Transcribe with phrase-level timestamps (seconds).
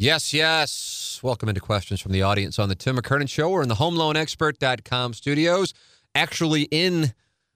[0.00, 1.18] Yes, yes.
[1.24, 3.50] Welcome into questions from the audience on the Tim McKernan Show.
[3.50, 5.74] We're in the HomeLoanExpert.com studios,
[6.14, 7.14] actually in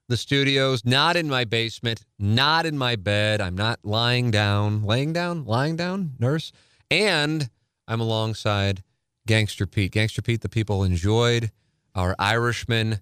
[0.08, 3.40] the studios, not in my basement, not in my bed.
[3.40, 6.50] I'm not lying down, laying down, lying down, nurse.
[6.90, 7.48] And
[7.86, 8.82] I'm alongside
[9.24, 9.92] Gangster Pete.
[9.92, 11.52] Gangster Pete, the people enjoyed
[11.94, 12.98] our Irishman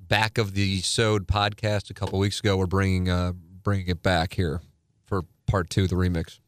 [0.00, 2.56] back of the Sewed podcast a couple weeks ago.
[2.56, 4.62] We're bringing uh, bringing it back here
[5.06, 6.39] for part two, the remix.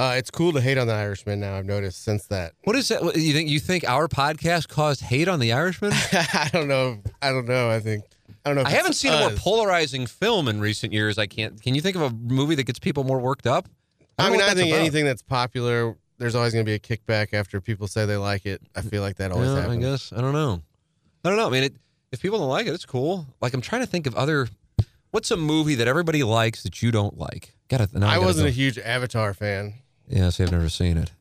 [0.00, 1.58] Uh, it's cool to hate on the Irishman now.
[1.58, 2.54] I've noticed since that.
[2.64, 3.02] What is that?
[3.16, 5.92] You think you think our podcast caused hate on the Irishman?
[6.12, 7.02] I don't know.
[7.20, 7.68] I don't know.
[7.68, 8.04] I think
[8.44, 8.62] I don't know.
[8.62, 11.18] If I haven't seen a more polarizing film in recent years.
[11.18, 11.60] I can't.
[11.60, 13.68] Can you think of a movie that gets people more worked up?
[14.18, 14.80] I, don't mean, I think about.
[14.80, 18.46] anything that's popular, there's always going to be a kickback after people say they like
[18.46, 18.62] it.
[18.74, 19.84] I feel like that always Yeah, I happens.
[19.84, 20.62] guess I don't know.
[21.26, 21.46] I don't know.
[21.46, 21.74] I mean, it,
[22.10, 23.26] if people don't like it, it's cool.
[23.42, 24.48] Like I'm trying to think of other.
[25.10, 27.54] What's a movie that everybody likes that you don't like?
[27.68, 28.06] Got to.
[28.06, 29.74] I wasn't a huge Avatar fan.
[30.10, 31.12] Yeah, see, I've never seen it.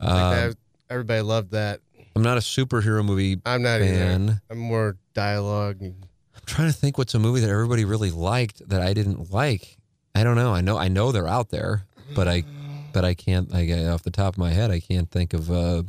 [0.00, 0.56] Um, that,
[0.90, 1.80] everybody loved that.
[2.14, 4.22] I'm not a superhero movie I'm not fan.
[4.24, 4.42] either.
[4.50, 5.80] I'm more dialogue.
[5.80, 9.32] and- I'm trying to think what's a movie that everybody really liked that I didn't
[9.32, 9.78] like.
[10.14, 10.52] I don't know.
[10.52, 12.44] I know I know they're out there, but I
[12.92, 15.82] but I can't I off the top of my head I can't think of uh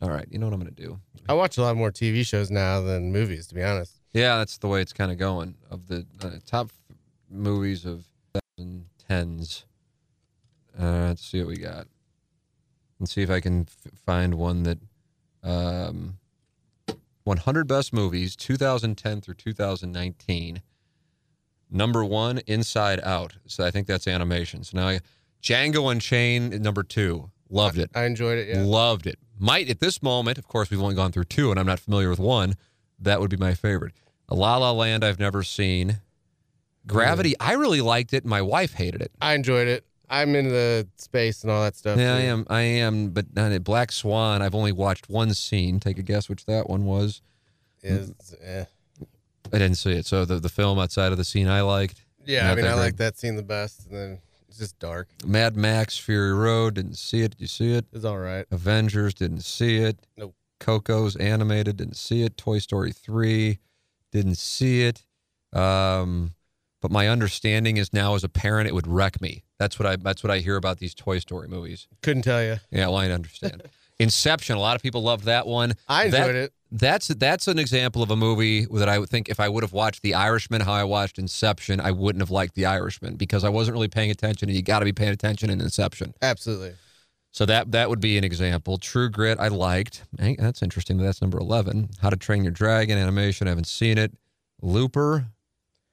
[0.00, 1.00] all right, you know what I'm going to do.
[1.28, 3.94] I watch a lot more TV shows now than movies, to be honest.
[4.12, 5.54] Yeah, that's the way it's kind of going.
[5.70, 6.70] Of the uh, top
[7.30, 8.04] movies of
[8.60, 9.64] 2010s.
[10.78, 11.86] Uh, let's see what we got.
[12.98, 14.78] Let's see if I can f- find one that
[15.42, 16.18] um
[17.24, 20.62] 100 best movies 2010 through 2019.
[21.70, 23.34] Number 1 Inside Out.
[23.46, 24.62] So I think that's animation.
[24.62, 25.00] So now I,
[25.42, 27.30] Django Unchained number 2.
[27.50, 27.90] Loved it.
[27.94, 28.48] I enjoyed it.
[28.48, 28.62] Yeah.
[28.62, 29.18] Loved it.
[29.38, 32.08] Might at this moment, of course, we've only gone through two, and I'm not familiar
[32.08, 32.54] with one.
[32.98, 33.92] That would be my favorite.
[34.30, 36.00] La La Land, I've never seen.
[36.86, 38.24] Gravity, I really liked it.
[38.24, 39.10] My wife hated it.
[39.20, 39.84] I enjoyed it.
[40.08, 41.98] I'm into the space and all that stuff.
[41.98, 42.46] Yeah, I am.
[42.48, 43.10] I am.
[43.10, 45.80] But uh, Black Swan, I've only watched one scene.
[45.80, 47.22] Take a guess which that one was.
[47.82, 48.12] Is,
[48.42, 48.64] eh.
[49.52, 50.06] I didn't see it.
[50.06, 52.04] So the the film outside of the scene I liked.
[52.24, 53.86] Yeah, I mean, I like that scene the best.
[53.86, 55.08] And then it's just dark.
[55.26, 57.32] Mad Max, Fury Road, didn't see it.
[57.32, 57.84] Did you see it?
[57.92, 58.46] It's all right.
[58.50, 59.98] Avengers, didn't see it.
[60.16, 60.34] Nope.
[60.60, 62.36] Coco's animated, didn't see it.
[62.36, 63.58] Toy Story 3,
[64.12, 65.04] didn't see it.
[65.52, 66.34] Um,
[66.84, 69.42] but my understanding is now as a parent, it would wreck me.
[69.58, 71.88] That's what I that's what I hear about these Toy Story movies.
[72.02, 72.56] Couldn't tell you.
[72.70, 73.62] Yeah, well, I understand.
[73.98, 75.72] Inception, a lot of people loved that one.
[75.88, 76.52] I That- enjoyed it.
[76.70, 79.72] That's that's an example of a movie that I would think if I would have
[79.72, 83.48] watched The Irishman how I watched Inception, I wouldn't have liked The Irishman because I
[83.48, 86.12] wasn't really paying attention, and you got to be paying attention in Inception.
[86.20, 86.74] Absolutely.
[87.30, 88.76] So that that would be an example.
[88.76, 90.04] True Grit, I liked.
[90.20, 90.98] Hey, that's interesting.
[90.98, 91.88] That's number eleven.
[92.02, 93.46] How to Train Your Dragon animation.
[93.46, 94.12] I haven't seen it.
[94.60, 95.26] Looper,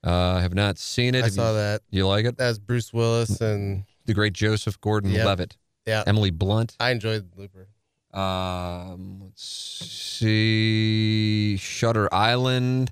[0.05, 1.19] uh, I have not seen it.
[1.19, 1.81] I Have saw you, that.
[1.89, 2.37] You like it?
[2.37, 6.75] That's Bruce Willis, and The great Joseph Gordon-Levitt, yeah, Emily Blunt.
[6.79, 7.67] I enjoyed Looper.
[8.13, 11.57] Um, let's see.
[11.57, 12.91] Shutter Island.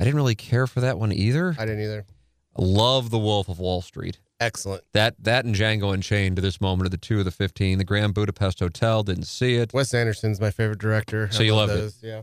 [0.00, 1.54] I didn't really care for that one either.
[1.58, 2.04] I didn't either.
[2.58, 4.18] Love The Wolf of Wall Street.
[4.40, 4.82] Excellent.
[4.92, 7.78] That that and Django Unchained to this moment are the two of the fifteen.
[7.78, 9.72] The Grand Budapest Hotel didn't see it.
[9.74, 11.28] Wes Anderson's my favorite director.
[11.30, 12.06] So I you love loved it?
[12.06, 12.22] Yeah.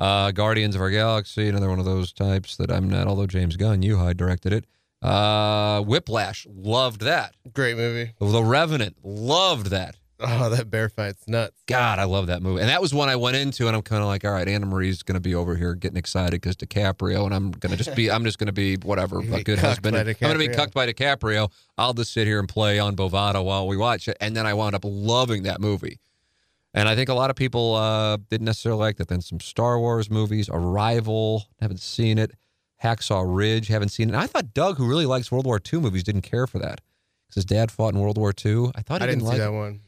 [0.00, 3.56] Uh, Guardians of Our Galaxy, another one of those types that I'm not, although James
[3.56, 4.64] Gunn, you high directed it.
[5.02, 7.34] Uh, Whiplash, loved that.
[7.52, 8.12] Great movie.
[8.18, 9.96] The Revenant, loved that.
[10.22, 11.62] Oh, that bear fight's nuts.
[11.66, 12.60] God, I love that movie.
[12.60, 14.66] And that was one I went into, and I'm kind of like, all right, Anna
[14.66, 17.96] Marie's going to be over here getting excited because DiCaprio, and I'm going to just
[17.96, 19.96] be, I'm just going to be whatever, a good husband.
[19.96, 21.50] I'm going to be cucked by DiCaprio.
[21.78, 24.16] I'll just sit here and play on Bovado while we watch it.
[24.20, 26.00] And then I wound up loving that movie.
[26.72, 29.08] And I think a lot of people uh, didn't necessarily like that.
[29.08, 32.32] Then some Star Wars movies, Arrival, haven't seen it.
[32.82, 34.12] Hacksaw Ridge, haven't seen it.
[34.12, 36.80] And I thought Doug, who really likes World War II movies, didn't care for that
[37.26, 38.70] because his dad fought in World War II.
[38.74, 39.56] I thought he I didn't see like that it.
[39.56, 39.80] one.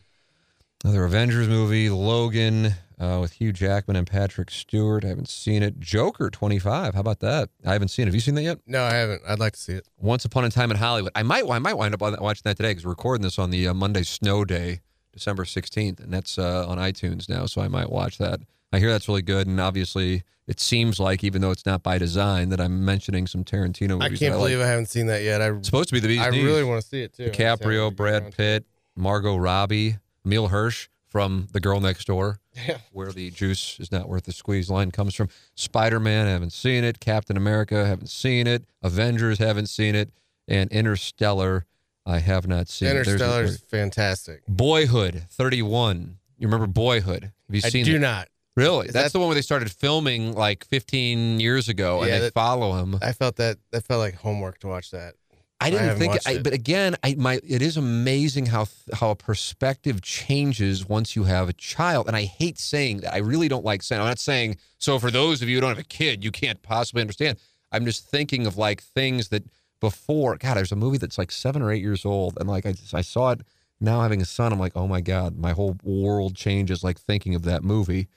[0.84, 5.04] Another Avengers movie, Logan, uh, with Hugh Jackman and Patrick Stewart.
[5.04, 5.78] I haven't seen it.
[5.78, 6.94] Joker 25.
[6.94, 7.50] How about that?
[7.64, 8.06] I haven't seen it.
[8.06, 8.58] Have you seen that yet?
[8.66, 9.22] No, I haven't.
[9.26, 9.86] I'd like to see it.
[9.98, 11.12] Once Upon a Time in Hollywood.
[11.14, 13.68] I might I might wind up watching that today because we're recording this on the
[13.68, 14.80] uh, Monday snow day,
[15.12, 18.40] December 16th, and that's uh, on iTunes now, so I might watch that.
[18.72, 21.98] I hear that's really good, and obviously it seems like, even though it's not by
[21.98, 24.22] design, that I'm mentioning some Tarantino movies.
[24.22, 24.66] I can't believe like.
[24.66, 25.40] I haven't seen that yet.
[25.42, 26.44] I It's supposed to be the bee's I knees.
[26.44, 27.26] really want to see it too.
[27.26, 28.36] I DiCaprio, Brad around to it.
[28.36, 28.64] Pitt,
[28.96, 32.78] Margot Robbie, Emile Hirsch, from The Girl Next Door, Yeah.
[32.92, 35.28] where the juice is not worth the squeeze line comes from.
[35.54, 37.00] Spider Man, haven't seen it.
[37.00, 38.64] Captain America, haven't seen it.
[38.82, 40.10] Avengers, haven't seen it.
[40.48, 41.66] And Interstellar,
[42.04, 42.88] I have not seen.
[42.88, 44.42] Interstellar Interstellar's fantastic.
[44.48, 46.18] Boyhood, 31.
[46.38, 47.22] You remember Boyhood?
[47.24, 48.00] Have you I seen I do it?
[48.00, 48.28] not.
[48.56, 48.88] Really?
[48.88, 52.18] Is That's that- the one where they started filming like 15 years ago and they
[52.18, 52.98] that- follow him.
[53.00, 55.14] I felt that that felt like homework to watch that.
[55.60, 56.42] I I didn't haven't think, I, it.
[56.42, 61.48] but again, I my it is amazing how how a perspective changes once you have
[61.48, 63.14] a child, and I hate saying that.
[63.14, 64.00] I really don't like saying.
[64.02, 64.98] I'm not saying so.
[64.98, 67.38] For those of you who don't have a kid, you can't possibly understand.
[67.70, 69.44] I'm just thinking of like things that
[69.82, 70.36] before.
[70.36, 72.94] God, there's a movie that's like seven or eight years old, and like I just,
[72.94, 73.40] I saw it
[73.80, 74.52] now having a son.
[74.52, 76.84] I'm like, oh my god, my whole world changes.
[76.84, 78.08] Like thinking of that movie.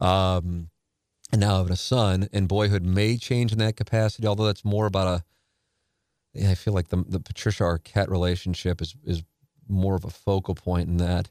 [0.00, 0.70] Um,
[1.32, 4.26] and now having a son, and boyhood may change in that capacity.
[4.26, 5.24] Although that's more about a
[6.32, 9.24] yeah, I feel like the the Patricia Arquette relationship is is
[9.68, 11.28] more of a focal point in that.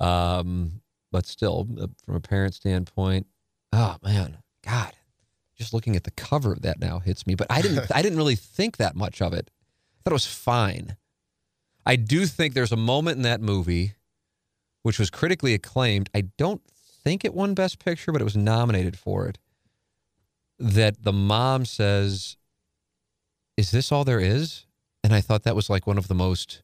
[0.00, 0.80] Um,
[1.12, 3.26] but still, uh, from a parent standpoint,
[3.74, 4.92] oh man, God,
[5.58, 7.34] just looking at the cover of that now hits me.
[7.34, 9.50] But I didn't I didn't really think that much of it.
[9.50, 10.96] I thought it was fine.
[11.84, 13.94] I do think there's a moment in that movie
[14.82, 16.08] which was critically acclaimed.
[16.14, 16.62] I don't
[17.04, 19.38] think it won Best Picture, but it was nominated for it.
[20.58, 22.36] That the mom says,
[23.56, 24.66] is this all there is?
[25.04, 26.62] And I thought that was like one of the most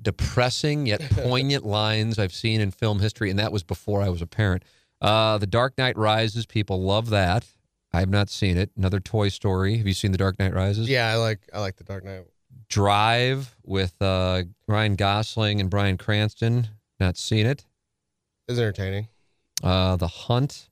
[0.00, 4.22] depressing yet poignant lines I've seen in film history, and that was before I was
[4.22, 4.64] a parent.
[5.00, 7.46] Uh, the Dark Knight Rises, people love that.
[7.92, 8.70] I have not seen it.
[8.76, 9.78] Another Toy Story.
[9.78, 10.88] Have you seen The Dark Knight Rises?
[10.88, 12.24] Yeah, I like I like the Dark Knight.
[12.68, 16.68] Drive with uh, Ryan Gosling and Bryan Cranston.
[17.00, 17.64] Not seen it.
[18.46, 19.08] It's entertaining.
[19.62, 20.68] Uh, the Hunt.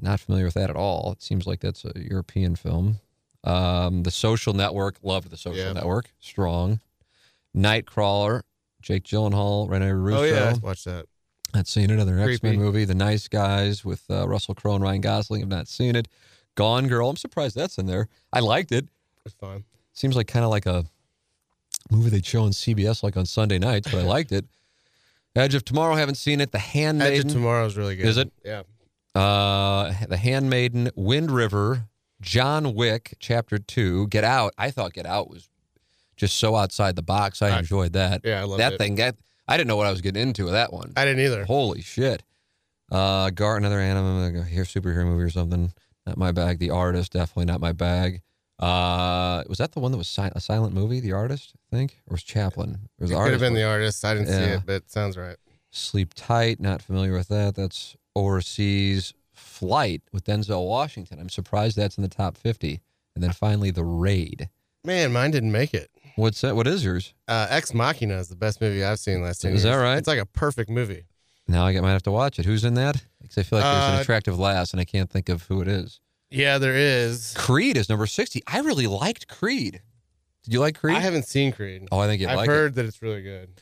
[0.00, 1.12] Not familiar with that at all.
[1.12, 3.00] It seems like that's a European film.
[3.44, 4.96] Um, the Social Network.
[5.02, 5.72] Loved the Social Yeah.
[5.72, 6.12] Network.
[6.20, 6.80] Strong.
[7.56, 8.42] Nightcrawler.
[8.80, 10.20] Jake Gyllenhaal, Rene Russo.
[10.20, 11.06] Oh yeah, watch that.
[11.52, 11.94] Not seen it.
[11.94, 12.84] Another X Men movie.
[12.84, 15.40] The Nice Guys with uh, Russell Crowe and Ryan Gosling.
[15.40, 16.06] Have not seen it.
[16.58, 17.08] Gone Girl.
[17.08, 18.08] I'm surprised that's in there.
[18.32, 18.88] I liked it.
[19.24, 19.62] It's fine.
[19.92, 20.84] Seems like kind of like a
[21.88, 24.44] movie they'd show on CBS like on Sunday nights, but I liked it.
[25.36, 25.94] Edge of Tomorrow.
[25.94, 26.50] Haven't seen it.
[26.50, 28.06] The Edge of Tomorrow is really good.
[28.06, 28.32] Is it?
[28.44, 28.62] Yeah.
[29.14, 31.84] Uh, The Handmaiden, Wind River,
[32.20, 34.52] John Wick, Chapter Two, Get Out.
[34.58, 35.48] I thought Get Out was
[36.16, 37.40] just so outside the box.
[37.40, 38.22] I I- enjoyed that.
[38.24, 38.78] Yeah, I love that it.
[38.78, 38.96] thing.
[38.96, 39.14] That
[39.46, 40.92] I didn't know what I was getting into with that one.
[40.96, 41.44] I didn't either.
[41.44, 42.24] Holy shit.
[42.90, 45.72] Uh, Gar, another anime, a here superhero movie or something.
[46.08, 46.58] Not my bag.
[46.58, 48.22] The Artist, definitely not my bag.
[48.58, 51.00] Uh, was that the one that was si- a silent movie?
[51.00, 52.70] The Artist, I think, or was Chaplin?
[52.98, 53.60] Or was It could have been one?
[53.60, 54.04] the artist.
[54.04, 55.36] I didn't see it, but it sounds right.
[55.70, 57.54] Sleep Tight, not familiar with that.
[57.54, 59.12] That's overseas.
[59.34, 61.20] Flight with Denzel Washington.
[61.20, 62.80] I'm surprised that's in the top 50.
[63.14, 64.48] And then finally, The Raid.
[64.84, 65.90] Man, mine didn't make it.
[66.16, 66.56] What's that?
[66.56, 67.14] What is yours?
[67.28, 69.74] Uh, Ex Machina is the best movie I've seen last ten Is years.
[69.74, 69.98] that right?
[69.98, 71.04] It's like a perfect movie.
[71.48, 72.44] Now I might have to watch it.
[72.44, 73.02] Who's in that?
[73.22, 75.60] Because I feel like there's an Uh, attractive lass, and I can't think of who
[75.62, 76.00] it is.
[76.30, 77.32] Yeah, there is.
[77.36, 78.42] Creed is number 60.
[78.46, 79.80] I really liked Creed.
[80.44, 80.96] Did you like Creed?
[80.96, 81.88] I haven't seen Creed.
[81.90, 82.34] oh, I think you like it.
[82.34, 82.52] I've like it.
[82.52, 83.60] heard that it's really good.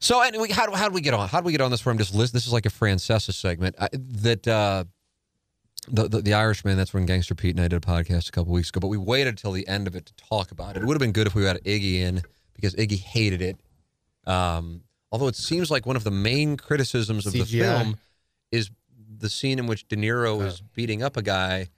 [0.00, 1.28] So anyway, how do how do we get on?
[1.28, 1.84] How do we get on this?
[1.86, 2.32] Where I'm just list.
[2.32, 3.76] This is like a Francesa segment.
[3.80, 4.84] I, that uh,
[5.86, 6.76] the, the the Irishman.
[6.76, 8.80] That's when Gangster Pete and I did a podcast a couple weeks ago.
[8.80, 10.82] But we waited until the end of it to talk about it.
[10.82, 12.22] It would have been good if we had Iggy in
[12.54, 13.60] because Iggy hated it.
[14.26, 14.82] Um,
[15.12, 17.98] although it seems like one of the main criticisms of the film
[18.50, 18.70] is
[19.18, 21.68] the scene in which De Niro is beating up a guy.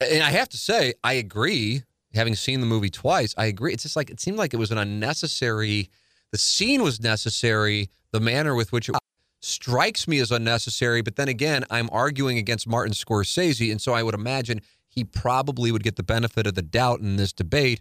[0.00, 1.82] And I have to say, I agree.
[2.14, 3.72] Having seen the movie twice, I agree.
[3.72, 5.88] It's just like it seemed like it was an unnecessary.
[6.30, 7.88] The scene was necessary.
[8.10, 8.96] The manner with which it
[9.40, 11.00] strikes me as unnecessary.
[11.00, 15.72] But then again, I'm arguing against Martin Scorsese, and so I would imagine he probably
[15.72, 17.80] would get the benefit of the doubt in this debate.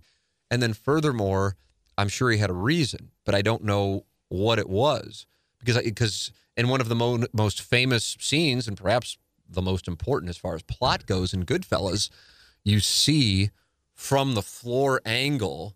[0.49, 1.57] And then furthermore,
[1.97, 5.25] I'm sure he had a reason, but I don't know what it was
[5.59, 10.29] because because in one of the mo- most famous scenes and perhaps the most important
[10.29, 12.09] as far as plot goes in Goodfellas,
[12.63, 13.49] you see
[13.93, 15.75] from the floor angle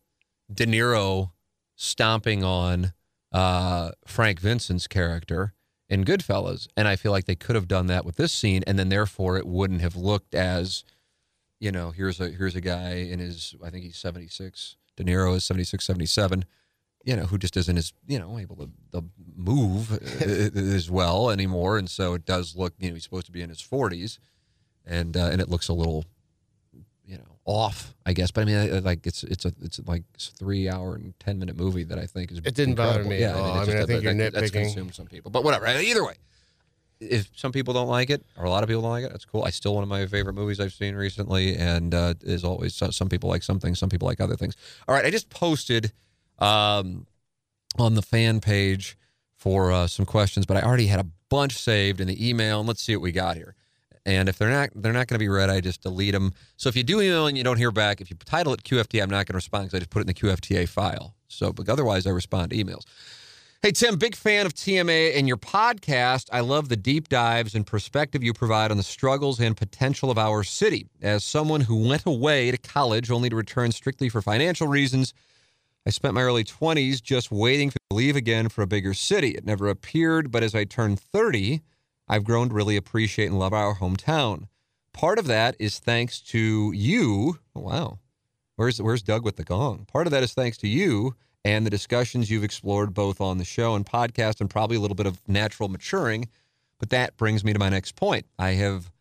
[0.51, 1.31] De Niro
[1.75, 2.93] stomping on
[3.31, 5.53] uh, Frank Vincent's character
[5.89, 8.79] in Goodfellas, and I feel like they could have done that with this scene, and
[8.79, 10.83] then therefore it wouldn't have looked as,
[11.59, 14.77] you know, here's a here's a guy in his I think he's 76.
[14.95, 16.45] De Niro is 76, 77
[17.05, 19.03] you know, who just isn't as, you know, able to, to
[19.37, 21.77] move uh, as well anymore.
[21.77, 24.17] And so it does look, you know, he's supposed to be in his 40s
[24.85, 26.03] and uh, and it looks a little,
[27.05, 28.31] you know, off, I guess.
[28.31, 31.55] But I mean, like it's it's a it's like a three hour and 10 minute
[31.55, 33.43] movie that I think is It didn't bother me Yeah, at all.
[33.53, 35.29] I mean, I that- think you're that- That's consumed some people.
[35.31, 35.67] But whatever.
[35.67, 36.15] Either way,
[36.99, 39.25] if some people don't like it or a lot of people don't like it, that's
[39.25, 39.43] cool.
[39.43, 43.09] I still one of my favorite movies I've seen recently, and uh, is always some
[43.09, 44.55] people like some things, some people like other things.
[44.87, 45.91] All right, I just posted
[46.39, 47.05] um,
[47.77, 48.97] on the fan page
[49.35, 52.67] for uh, some questions, but I already had a bunch saved in the email, and
[52.67, 53.55] let's see what we got here.
[54.05, 56.33] And if they're not they're not going to be read, I just delete them.
[56.57, 59.01] So if you do email and you don't hear back, if you title it QFTA,
[59.01, 61.15] I'm not going to respond because I just put it in the QFTA file.
[61.27, 62.83] So, but otherwise, I respond to emails.
[63.61, 66.29] Hey, Tim, big fan of TMA and your podcast.
[66.31, 70.19] I love the deep dives and perspective you provide on the struggles and potential of
[70.19, 70.87] our city.
[71.01, 75.15] As someone who went away to college only to return strictly for financial reasons,
[75.87, 79.31] I spent my early 20s just waiting to leave again for a bigger city.
[79.31, 81.61] It never appeared, but as I turned 30,
[82.07, 84.47] I've grown to really appreciate and love our hometown.
[84.93, 87.39] Part of that is thanks to you.
[87.55, 87.99] Oh, wow.
[88.55, 89.85] Where's where's Doug with the gong?
[89.91, 93.45] Part of that is thanks to you and the discussions you've explored both on the
[93.45, 96.29] show and podcast and probably a little bit of natural maturing.
[96.79, 98.25] But that brings me to my next point.
[98.39, 98.91] I have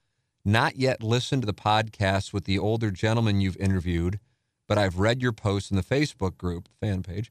[0.44, 4.20] not yet listened to the podcast with the older gentleman you've interviewed,
[4.66, 7.30] but I've read your posts in the Facebook group, the fan page.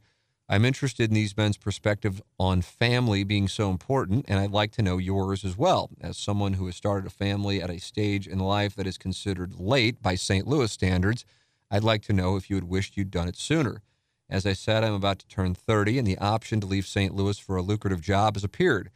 [0.49, 4.81] I'm interested in these men's perspective on family being so important, and I'd like to
[4.81, 5.89] know yours as well.
[6.01, 9.59] As someone who has started a family at a stage in life that is considered
[9.59, 10.45] late by St.
[10.45, 11.25] Louis standards,
[11.71, 13.81] I'd like to know if you had wished you'd done it sooner.
[14.29, 17.15] As I said, I'm about to turn 30, and the option to leave St.
[17.15, 18.91] Louis for a lucrative job has appeared.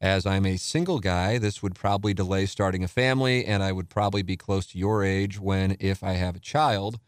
[0.00, 3.88] As I'm a single guy, this would probably delay starting a family, and I would
[3.88, 7.00] probably be close to your age when, if I have a child,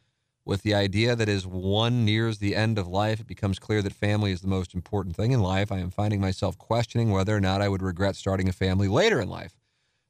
[0.45, 3.95] with the idea that as one nears the end of life, it becomes clear that
[3.95, 5.73] family is the most important thing in life.
[5.73, 9.21] I am finding myself questioning whether or not I would regret starting a family later
[9.21, 9.57] in life.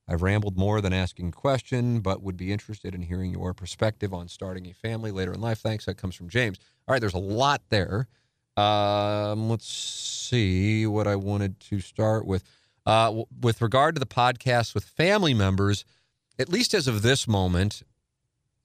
[0.08, 4.12] I've rambled more than asking a question, but would be interested in hearing your perspective
[4.12, 5.60] on starting a family later in life.
[5.60, 5.86] Thanks.
[5.86, 6.58] That comes from James.
[6.86, 8.08] All right, there's a lot there.
[8.56, 12.44] Um, let's see what I wanted to start with.
[12.86, 15.86] Uh, w- with regard to the podcast with family members,
[16.38, 17.82] at least as of this moment,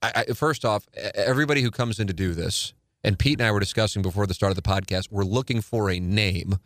[0.02, 2.72] I, I, first off, everybody who comes in to do this,
[3.04, 5.90] and Pete and I were discussing before the start of the podcast, we're looking for
[5.90, 6.58] a name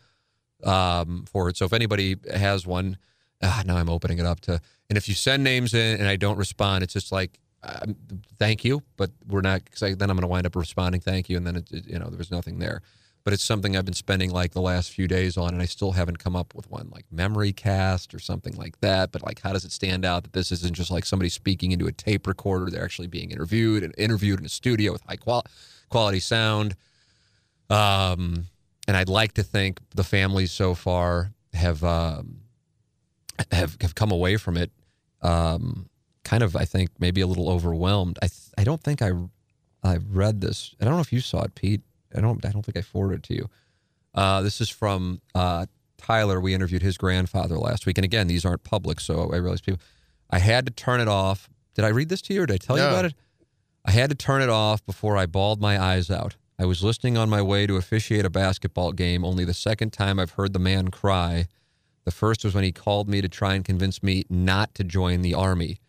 [0.62, 1.56] um, for it.
[1.56, 2.98] So if anybody has one,
[3.42, 6.16] ah, now I'm opening it up to, and if you send names in and I
[6.16, 7.96] don't respond, it's just like, um,
[8.38, 11.36] thank you, but we're not, because then I'm going to wind up responding thank you,
[11.36, 12.82] and then it, it, you know there was nothing there
[13.24, 15.92] but it's something I've been spending like the last few days on, and I still
[15.92, 19.12] haven't come up with one like memory cast or something like that.
[19.12, 21.86] But like, how does it stand out that this isn't just like somebody speaking into
[21.86, 22.70] a tape recorder?
[22.70, 25.46] They're actually being interviewed and interviewed in a studio with high qual-
[25.88, 26.76] quality sound.
[27.70, 28.46] Um,
[28.86, 32.40] and I'd like to think the families so far have um,
[33.50, 34.70] have have come away from it,
[35.22, 35.88] um,
[36.24, 38.18] kind of I think maybe a little overwhelmed.
[38.20, 39.12] I th- I don't think I
[39.82, 40.74] I read this.
[40.78, 41.80] I don't know if you saw it, Pete.
[42.14, 43.50] I don't I don't think I forwarded it to you.
[44.14, 45.66] Uh, this is from uh,
[45.98, 46.40] Tyler.
[46.40, 49.80] We interviewed his grandfather last week, and again, these aren't public, so I realize people.
[50.30, 51.48] I had to turn it off.
[51.74, 52.82] Did I read this to you, or did I tell No.
[52.84, 53.14] you about it?
[53.84, 56.36] I had to turn it off before I bawled my eyes out.
[56.58, 59.24] I was listening on my way to officiate a basketball game.
[59.24, 61.48] Only the second time I've heard the man cry.
[62.04, 65.22] The first was when he called me to try and convince me not to join
[65.22, 65.80] the army.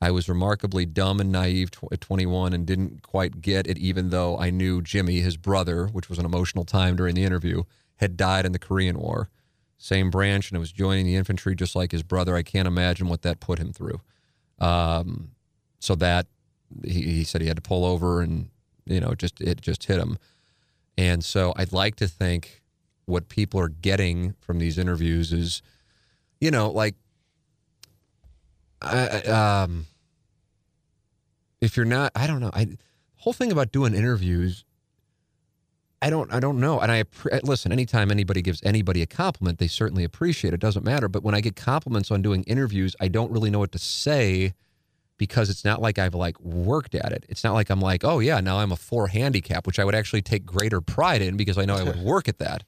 [0.00, 4.38] I was remarkably dumb and naive at 21 and didn't quite get it, even though
[4.38, 7.62] I knew Jimmy, his brother, which was an emotional time during the interview,
[7.96, 9.30] had died in the Korean War.
[9.78, 12.36] Same branch, and I was joining the infantry just like his brother.
[12.36, 14.00] I can't imagine what that put him through.
[14.58, 15.32] Um,
[15.78, 16.26] so that
[16.84, 18.48] he, he said he had to pull over, and
[18.86, 20.18] you know, just it just hit him.
[20.96, 22.62] And so I'd like to think
[23.06, 25.60] what people are getting from these interviews is,
[26.40, 26.94] you know, like
[28.82, 29.86] I, um,
[31.60, 32.50] if you're not, I don't know.
[32.52, 32.76] I
[33.16, 34.64] whole thing about doing interviews,
[36.02, 36.80] I don't, I don't know.
[36.80, 37.04] And I
[37.44, 37.72] listen.
[37.72, 40.60] Anytime anybody gives anybody a compliment, they certainly appreciate it.
[40.60, 41.08] Doesn't matter.
[41.08, 44.52] But when I get compliments on doing interviews, I don't really know what to say
[45.16, 47.24] because it's not like I've like worked at it.
[47.30, 49.94] It's not like I'm like, oh yeah, now I'm a four handicap, which I would
[49.94, 52.64] actually take greater pride in because I know I would work at that.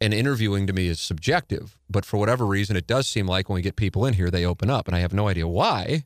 [0.00, 3.56] And interviewing to me is subjective, but for whatever reason, it does seem like when
[3.56, 6.04] we get people in here, they open up, and I have no idea why.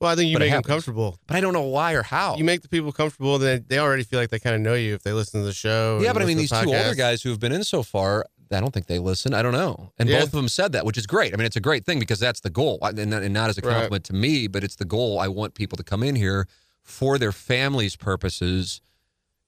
[0.00, 1.18] Well, I think you make them comfortable.
[1.26, 2.36] But I don't know why or how.
[2.36, 4.94] You make the people comfortable, then they already feel like they kind of know you
[4.94, 6.00] if they listen to the show.
[6.02, 8.26] yeah, but I mean, these listen two older guys who have been in so far,
[8.50, 9.32] I don't think they listen.
[9.34, 9.92] I don't know.
[9.98, 10.18] And Yeah.
[10.20, 11.32] both of them said that, which is great.
[11.32, 12.78] I mean, it's a great thing because that's the goal.
[12.82, 13.72] And not, as a Right.
[13.72, 15.18] compliment to me, but it's the goal.
[15.18, 16.46] I want people to come in here
[16.82, 18.80] for their families' purposes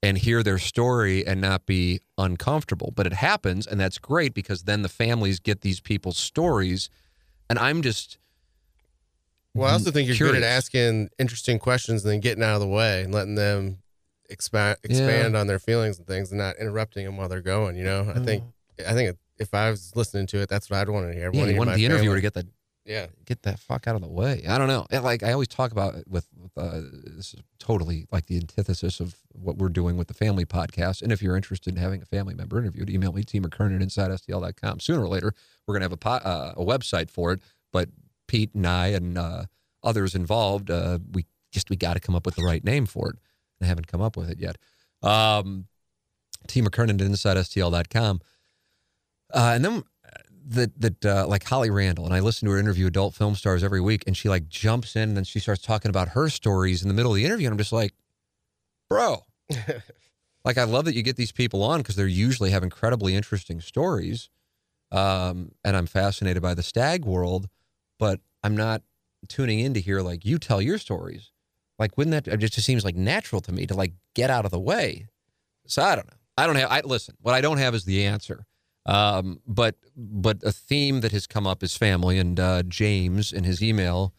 [0.03, 2.93] and hear their story and not be uncomfortable.
[2.95, 6.91] But it happens, and that's great because then the families get these people's stories.
[7.49, 8.19] And I'm just,
[9.55, 12.61] Well, I also think you're good at asking interesting questions and then getting out of
[12.61, 13.79] the way and letting them
[14.29, 17.77] expand expand on their feelings and things and not interrupting them while they're going.
[17.77, 18.91] You know, I think uh-huh.
[18.91, 21.31] I think if I was listening to it, that's what I'd want to hear.
[21.33, 22.47] Yeah, wanna you hear wanted my the interviewer to get the
[22.85, 23.07] Yeah.
[23.27, 24.45] get that fuck out of the way.
[24.49, 24.87] I don't know.
[24.91, 28.99] And, Like I always talk about it with, uh, this is totally like the antithesis
[28.99, 31.01] of what we're doing with the family podcast.
[31.03, 33.89] And if you're interested in having a family member interviewed, email me, T McKernan at
[33.89, 34.81] InsideSTL.com.
[34.81, 35.33] Sooner or later,
[35.67, 37.41] we're going to have a, po- uh, a website for it.
[37.73, 37.89] But
[38.27, 39.45] Pete and I and uh,
[39.85, 43.11] others involved, uh, we just, we got to come up with the right name for
[43.11, 43.17] it.
[43.63, 44.57] I haven't come up with it yet.
[45.03, 45.69] Um,
[46.49, 48.21] T McKernan at InsideSTL.com.
[49.33, 49.85] Uh, and then
[50.49, 53.63] that that uh, like Holly Randall, and I listen to her interview adult film stars
[53.63, 56.83] every week, and she like jumps in and then she starts talking about her stories
[56.83, 57.95] in the middle of the interview, and I'm just like,
[58.89, 59.25] bro,
[60.45, 63.61] like I love that you get these people on because they're usually have incredibly interesting
[63.61, 64.29] stories,
[64.91, 67.49] um, and I'm fascinated by the stag world,
[67.99, 68.83] but I'm not
[69.29, 71.31] tuning in to hear like you tell your stories.
[71.79, 74.51] Like, wouldn't that it just seems like natural to me to like get out of
[74.51, 75.07] the way?
[75.67, 76.17] So I don't know.
[76.37, 76.71] I don't have.
[76.71, 77.17] I listen.
[77.21, 78.47] What I don't have is the answer.
[78.87, 83.45] Um, but but a theme that has come up is family, and uh, James in
[83.45, 84.13] his email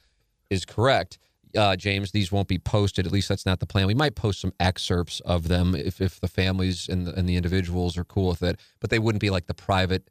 [0.50, 1.18] is correct.
[1.56, 3.06] Uh, James, these won't be posted.
[3.06, 3.86] At least that's not the plan.
[3.86, 7.36] We might post some excerpts of them if, if the families and the, and the
[7.36, 10.10] individuals are cool with it, but they wouldn't be like the private,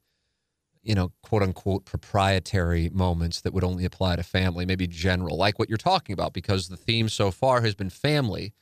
[0.83, 4.65] you know, quote unquote proprietary moments that would only apply to family.
[4.67, 8.53] Maybe general, like what you're talking about, because the theme so far has been family.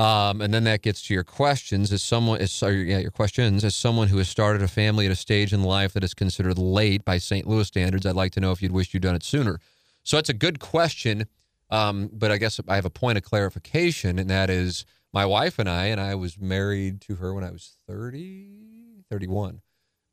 [0.00, 1.92] Um, and then that gets to your questions.
[1.92, 3.62] As someone, yeah, your questions.
[3.64, 6.56] As someone who has started a family at a stage in life that is considered
[6.56, 7.46] late by St.
[7.46, 9.60] Louis standards, I'd like to know if you'd wished you'd done it sooner.
[10.02, 11.26] So that's a good question.
[11.68, 15.58] Um, but I guess I have a point of clarification, and that is my wife
[15.58, 19.60] and I, and I was married to her when I was 30, 31.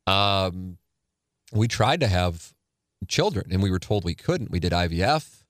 [0.06, 0.76] Um,
[1.50, 2.52] we tried to have
[3.08, 4.50] children, and we were told we couldn't.
[4.50, 5.44] We did IVF,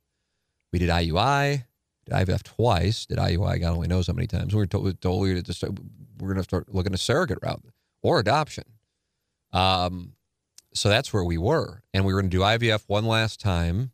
[0.73, 1.64] we did IUI,
[2.11, 4.55] IVF twice, did IUI, God only knows how many times.
[4.55, 7.62] We were told, told we're going to start looking at surrogate route
[8.03, 8.65] or adoption.
[9.53, 10.12] Um,
[10.75, 13.93] so that's where we were, and we were going to do IVF one last time.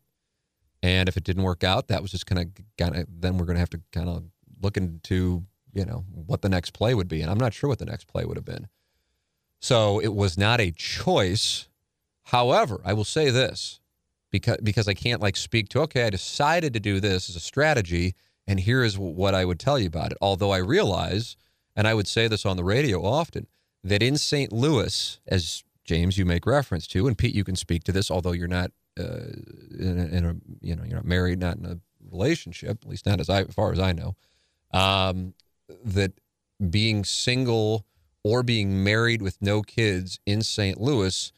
[0.83, 3.47] And if it didn't work out, that was just kind of kind of then we're
[3.47, 4.25] going to have to kind of
[4.61, 7.79] look into you know what the next play would be, and I'm not sure what
[7.79, 8.69] the next play would have been.
[9.61, 11.69] So it was not a choice.
[12.25, 13.81] However, I will say this
[14.35, 17.41] because because I can't like speak to okay, I decided to do this as a
[17.41, 18.17] strategy,
[18.49, 20.19] and here is what I would tell you about it.
[20.21, 21.37] Although I realize,
[21.77, 23.47] and I would say this on the radio often,
[23.85, 24.53] that in St.
[24.53, 28.33] Louis, as James you make reference to, and Pete you can speak to this, although
[28.33, 29.31] you're not uh,
[29.79, 31.79] in, a, in a you know you're not married, not in a
[32.11, 34.17] relationship, at least not as I as far as I know,
[34.73, 35.35] um,
[35.85, 36.11] that
[36.71, 37.87] being single
[38.25, 40.81] or being married with no kids in St.
[40.81, 41.31] Louis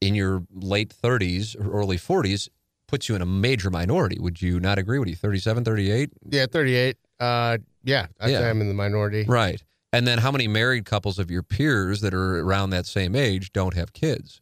[0.00, 2.48] in your late 30s or early 40s
[2.88, 4.18] puts you in a major minority.
[4.18, 4.98] Would you not agree?
[4.98, 6.10] What you, 37, 38?
[6.30, 6.96] Yeah, 38.
[7.18, 8.48] Uh, yeah, I Yeah.
[8.48, 9.24] I'm in the minority.
[9.24, 9.62] Right.
[9.92, 13.52] And then how many married couples of your peers that are around that same age
[13.52, 14.40] don't have kids?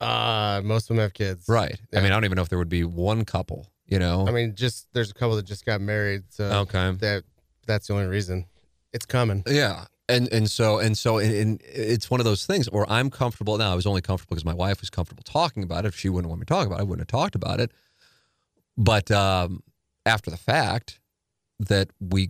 [0.00, 1.44] Uh, most of them have kids.
[1.48, 1.80] Right.
[1.92, 4.26] I mean, I don't even know if there would be one couple, you know?
[4.26, 6.92] I mean, just there's a couple that just got married, so okay.
[7.00, 7.24] that
[7.66, 8.46] that's the only reason.
[8.92, 9.42] It's coming.
[9.46, 9.84] Yeah.
[10.08, 13.56] And and so and so and, and it's one of those things where I'm comfortable
[13.56, 13.72] now.
[13.72, 15.88] I was only comfortable because my wife was comfortable talking about it.
[15.88, 17.72] If she wouldn't want me to talk about it, I wouldn't have talked about it.
[18.76, 19.62] But um,
[20.04, 21.00] after the fact,
[21.58, 22.28] that we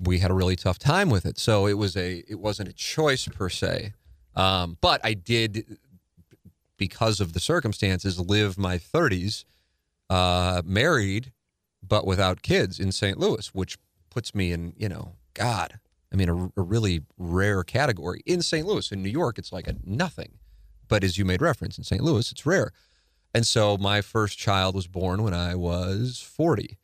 [0.00, 1.38] we had a really tough time with it.
[1.38, 3.92] So it was a it wasn't a choice per se.
[4.34, 5.78] Um, but I did
[6.76, 9.44] because of the circumstances live my 30s
[10.10, 11.32] uh, married
[11.86, 13.18] but without kids in St.
[13.18, 13.76] Louis, which
[14.10, 15.78] puts me in, you know, God,
[16.12, 18.66] I mean, a, a really rare category in St.
[18.66, 18.92] Louis.
[18.92, 20.38] In New York, it's like a nothing.
[20.88, 22.02] But as you made reference, in St.
[22.02, 22.72] Louis, it's rare.
[23.34, 26.76] And so my first child was born when I was 40.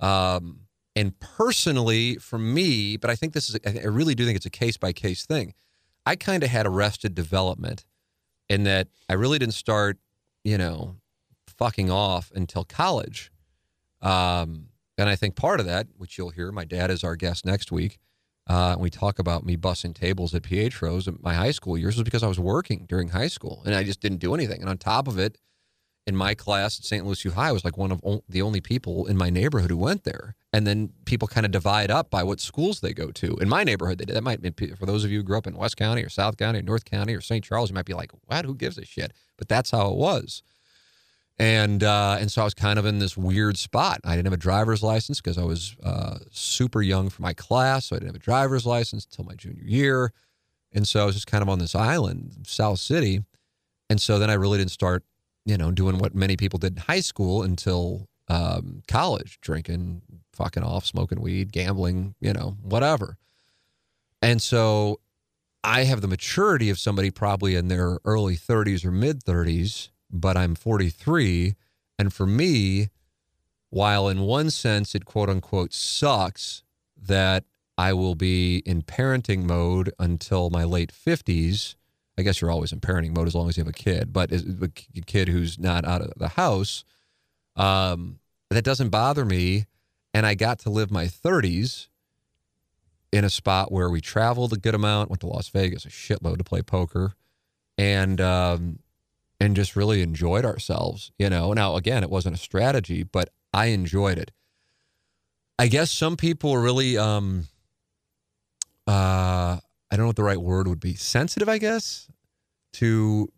[0.00, 0.60] Um,
[0.94, 4.50] and personally, for me, but I think this is, I really do think it's a
[4.50, 5.54] case by case thing.
[6.04, 7.86] I kind of had arrested development
[8.48, 9.98] in that I really didn't start,
[10.44, 10.96] you know,
[11.46, 13.32] fucking off until college.
[14.02, 14.66] Um,
[14.98, 17.72] and I think part of that, which you'll hear, my dad is our guest next
[17.72, 17.98] week.
[18.46, 22.04] Uh, we talk about me bussing tables at Pietro's in my high school years was
[22.04, 24.60] because I was working during high school and I just didn't do anything.
[24.60, 25.38] And on top of it,
[26.06, 27.04] in my class at St.
[27.04, 29.78] Louis U High, I was like one of the only people in my neighborhood who
[29.78, 30.36] went there.
[30.52, 33.36] And then people kind of divide up by what schools they go to.
[33.38, 34.14] In my neighborhood, they did.
[34.14, 36.36] That might be for those of you who grew up in West County or South
[36.36, 37.42] County or North County or St.
[37.42, 38.44] Charles, you might be like, "What?
[38.44, 40.42] Who gives a shit?" But that's how it was.
[41.38, 44.00] And uh, and so I was kind of in this weird spot.
[44.04, 47.86] I didn't have a driver's license because I was uh, super young for my class,
[47.86, 50.12] so I didn't have a driver's license until my junior year.
[50.72, 53.24] And so I was just kind of on this island, South City.
[53.90, 55.04] And so then I really didn't start,
[55.44, 60.62] you know, doing what many people did in high school until um, college, drinking, fucking
[60.62, 63.16] off, smoking weed, gambling, you know, whatever.
[64.22, 65.00] And so
[65.62, 70.36] I have the maturity of somebody probably in their early 30s or mid 30s, but
[70.36, 71.54] I'm 43
[71.98, 72.88] And for me,
[73.70, 76.62] while in one sense it quote unquote sucks
[76.96, 77.44] that
[77.76, 81.74] I will be in parenting mode until my late 50s.
[82.16, 84.30] I guess you're always in parenting mode as long as you have a kid, but
[84.30, 84.72] a
[85.04, 86.84] kid who's not out of the house,
[87.56, 89.66] um, that doesn't bother me.
[90.12, 91.88] And I got to live my 30s
[93.10, 96.38] in a spot where we traveled a good amount, went to Las Vegas a shitload
[96.38, 97.14] to play poker,
[97.76, 98.78] and um,
[99.40, 101.12] and just really enjoyed ourselves.
[101.18, 104.30] You know, now again, it wasn't a strategy, but I enjoyed it.
[105.58, 107.46] I guess some people are really um,
[108.86, 109.58] uh,
[109.90, 110.94] I don't know what the right word would be.
[110.94, 112.08] Sensitive, I guess,
[112.74, 113.30] to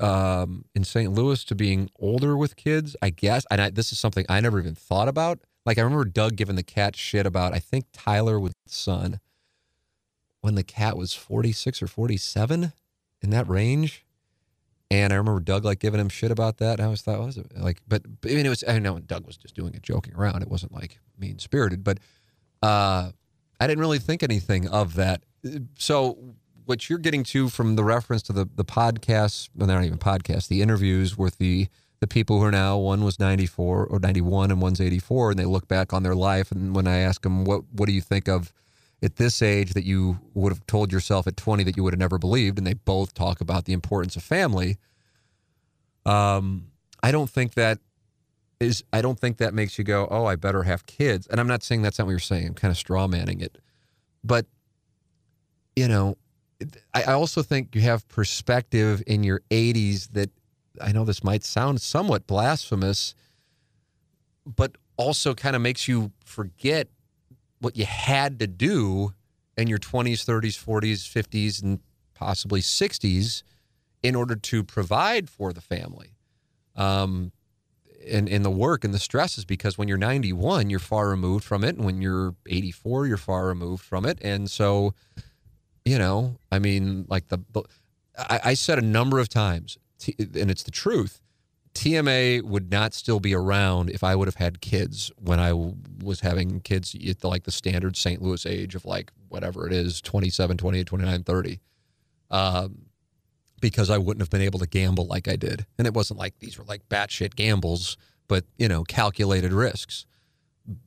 [0.00, 1.12] um, in St.
[1.12, 2.96] Louis to being older with kids.
[3.02, 5.40] I guess, and I, this is something I never even thought about.
[5.64, 9.20] Like I remember Doug giving the cat shit about I think Tyler with son
[10.40, 12.72] when the cat was forty six or forty seven
[13.20, 14.04] in that range.
[14.92, 16.72] And I remember Doug like giving him shit about that.
[16.72, 19.26] And I always thought, was it like, but I mean, it was, I know Doug
[19.26, 20.42] was just doing it, joking around.
[20.42, 21.98] It wasn't like mean spirited, but
[22.62, 23.12] uh,
[23.58, 25.22] I didn't really think anything of that.
[25.78, 26.18] So,
[26.66, 29.98] what you're getting to from the reference to the the podcasts, well, they're not even
[29.98, 31.68] podcasts, the interviews with the
[32.00, 35.44] the people who are now one was 94 or 91 and one's 84, and they
[35.44, 36.52] look back on their life.
[36.52, 38.52] And when I ask them, what what do you think of
[39.02, 42.00] at this age that you would have told yourself at 20 that you would have
[42.00, 44.78] never believed, and they both talk about the importance of family.
[46.06, 46.68] Um,
[47.02, 47.78] I don't think that
[48.60, 51.26] is I don't think that makes you go, oh, I better have kids.
[51.26, 52.46] And I'm not saying that's not what you're saying.
[52.48, 53.58] I'm kind of straw manning it,
[54.22, 54.46] but
[55.74, 56.16] you know,
[56.94, 60.30] I also think you have perspective in your 80s that
[60.80, 63.14] I know this might sound somewhat blasphemous,
[64.46, 66.88] but also kind of makes you forget
[67.62, 69.14] what you had to do
[69.56, 71.80] in your 20s, 30s, 40s, 50s, and
[72.14, 73.42] possibly 60s
[74.02, 76.16] in order to provide for the family.
[76.74, 77.32] Um,
[78.04, 81.62] in, in the work and the stresses because when you're 91 you're far removed from
[81.62, 84.92] it and when you're 84 you're far removed from it and so
[85.84, 87.62] you know i mean like the, the
[88.18, 89.78] I, I, said a number of times
[90.18, 91.20] and it's the truth
[91.74, 95.52] tma would not still be around if i would have had kids when i
[96.02, 99.72] was having kids at the, like the standard st louis age of like whatever it
[99.72, 101.60] is 27 28 29 30
[102.32, 102.86] um,
[103.62, 105.64] because I wouldn't have been able to gamble like I did.
[105.78, 110.04] And it wasn't like these were like batshit gambles, but you know, calculated risks.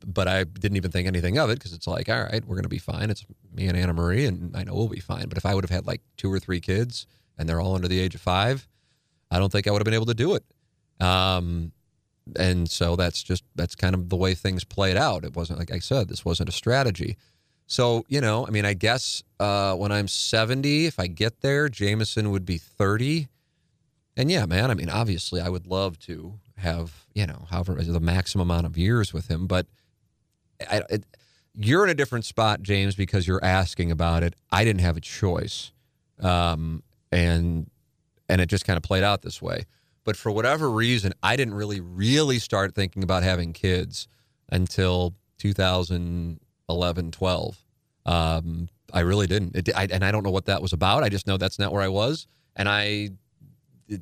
[0.06, 2.64] But I didn't even think anything of it because it's like, all right, we're going
[2.64, 3.10] to be fine.
[3.10, 5.28] It's me and Anna Marie, and I know we'll be fine.
[5.28, 7.88] But if I would have had like two or three kids and they're all under
[7.88, 8.68] the age of five,
[9.32, 10.44] I don't think I would have been able to do it.
[11.00, 11.72] Um,
[12.38, 15.24] and so that's just that's kind of the way things played out.
[15.24, 17.18] It wasn't like I said, this wasn't a strategy.
[17.68, 21.68] So, you know, I mean, I guess uh, when I'm 70, if I get there,
[21.68, 23.28] Jameson would be 30.
[24.16, 28.00] And yeah, man, I mean, obviously, I would love to have, you know, however, the
[28.00, 29.48] maximum amount of years with him.
[29.48, 29.66] But
[30.70, 31.06] I, it,
[31.56, 34.36] you're in a different spot, James, because you're asking about it.
[34.52, 35.72] I didn't have a choice.
[36.20, 37.70] Um, and
[38.30, 39.66] and it just kind of played out this way.
[40.06, 44.08] But for whatever reason, I didn't really, really start thinking about having kids
[44.50, 47.66] until 2011, 12.
[48.06, 49.56] Um, I really didn't.
[49.56, 51.04] It, I, and I don't know what that was about.
[51.04, 52.28] I just know that's not where I was.
[52.56, 53.10] And I,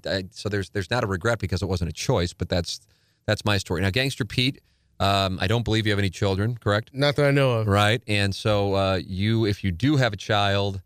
[0.05, 2.81] I, so there's there's not a regret because it wasn't a choice, but that's
[3.25, 3.81] that's my story.
[3.81, 4.61] Now, Gangster Pete,
[4.99, 6.91] um, I don't believe you have any children, correct?
[6.93, 7.67] Not that I know of.
[7.67, 8.03] Right.
[8.07, 10.81] And so uh, you, if you do have a child,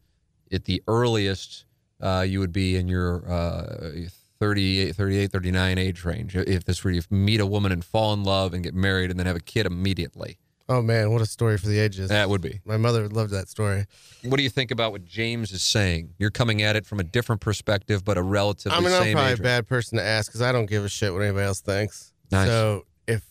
[0.51, 1.65] at the earliest,
[2.01, 3.91] uh, you would be in your uh,
[4.39, 6.36] 38, 38, 39 age range.
[6.36, 9.19] If this were you meet a woman and fall in love and get married and
[9.19, 10.38] then have a kid immediately.
[10.69, 12.10] Oh man, what a story for the ages.
[12.10, 12.60] That would be.
[12.65, 13.86] My mother loved that story.
[14.23, 16.13] What do you think about what James is saying?
[16.17, 19.34] You're coming at it from a different perspective, but a relatively I mean, I'm probably
[19.34, 22.12] a bad person to ask because I don't give a shit what anybody else thinks.
[22.32, 22.47] Nice.
[22.47, 23.23] So if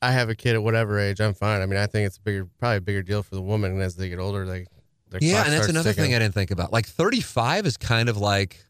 [0.00, 1.60] I have a kid at whatever age, I'm fine.
[1.60, 3.96] I mean, I think it's bigger, probably a bigger deal for the woman, and as
[3.96, 4.64] they get older, they
[5.20, 6.72] yeah, and that's another thing I didn't think about.
[6.72, 8.64] Like 35 is kind of like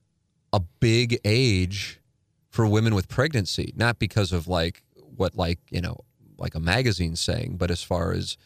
[0.52, 2.00] a big age
[2.48, 4.82] for women with pregnancy, not because of like
[5.16, 5.98] what like you know
[6.38, 8.36] like a magazine saying, but as far as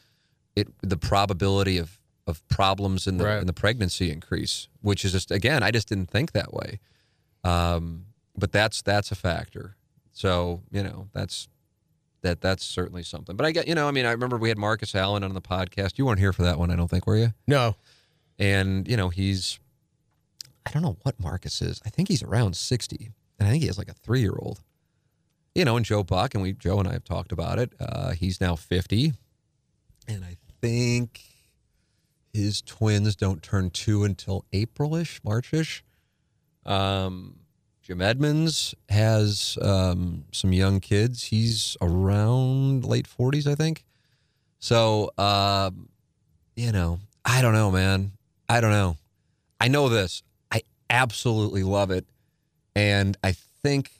[0.57, 3.41] it, the probability of of problems in the right.
[3.41, 6.81] in the pregnancy increase, which is just again, I just didn't think that way.
[7.43, 9.77] Um, but that's that's a factor.
[10.13, 11.49] So you know, that's
[12.23, 13.37] that that's certainly something.
[13.37, 15.43] But I get you know, I mean, I remember we had Marcus Allen on the
[15.43, 15.99] podcast.
[15.99, 17.33] You weren't here for that one, I don't think, were you?
[17.47, 17.77] No.
[18.39, 19.61] And you know, he's
[20.67, 21.81] I don't know what Marcus is.
[21.85, 24.61] I think he's around sixty, and I think he has like a three year old
[25.55, 27.73] you know, and Joe Buck, and we Joe and I have talked about it.
[27.79, 29.13] Uh, he's now fifty,
[30.09, 31.21] and I think
[32.33, 35.83] his twins don't turn two until Aprilish, Marchish.
[36.67, 37.37] Um,
[37.83, 41.25] Jim Edmonds has um, some young kids.
[41.25, 43.85] He's around late 40s, I think.
[44.59, 45.71] So, uh,
[46.57, 48.13] you know, I don't know, man.
[48.49, 48.97] I don't know.
[49.61, 50.23] I know this.
[50.95, 52.07] Absolutely love it,
[52.77, 53.91] and I think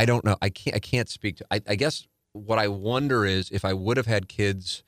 [0.00, 0.36] I don't know.
[0.42, 0.74] I can't.
[0.74, 1.46] I can't speak to.
[1.48, 4.82] I, I guess what I wonder is if I would have had kids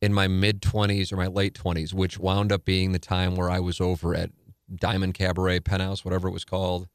[0.00, 3.50] in my mid 20s or my late 20s, which wound up being the time where
[3.50, 4.30] I was over at
[4.72, 6.86] Diamond Cabaret Penthouse, whatever it was called,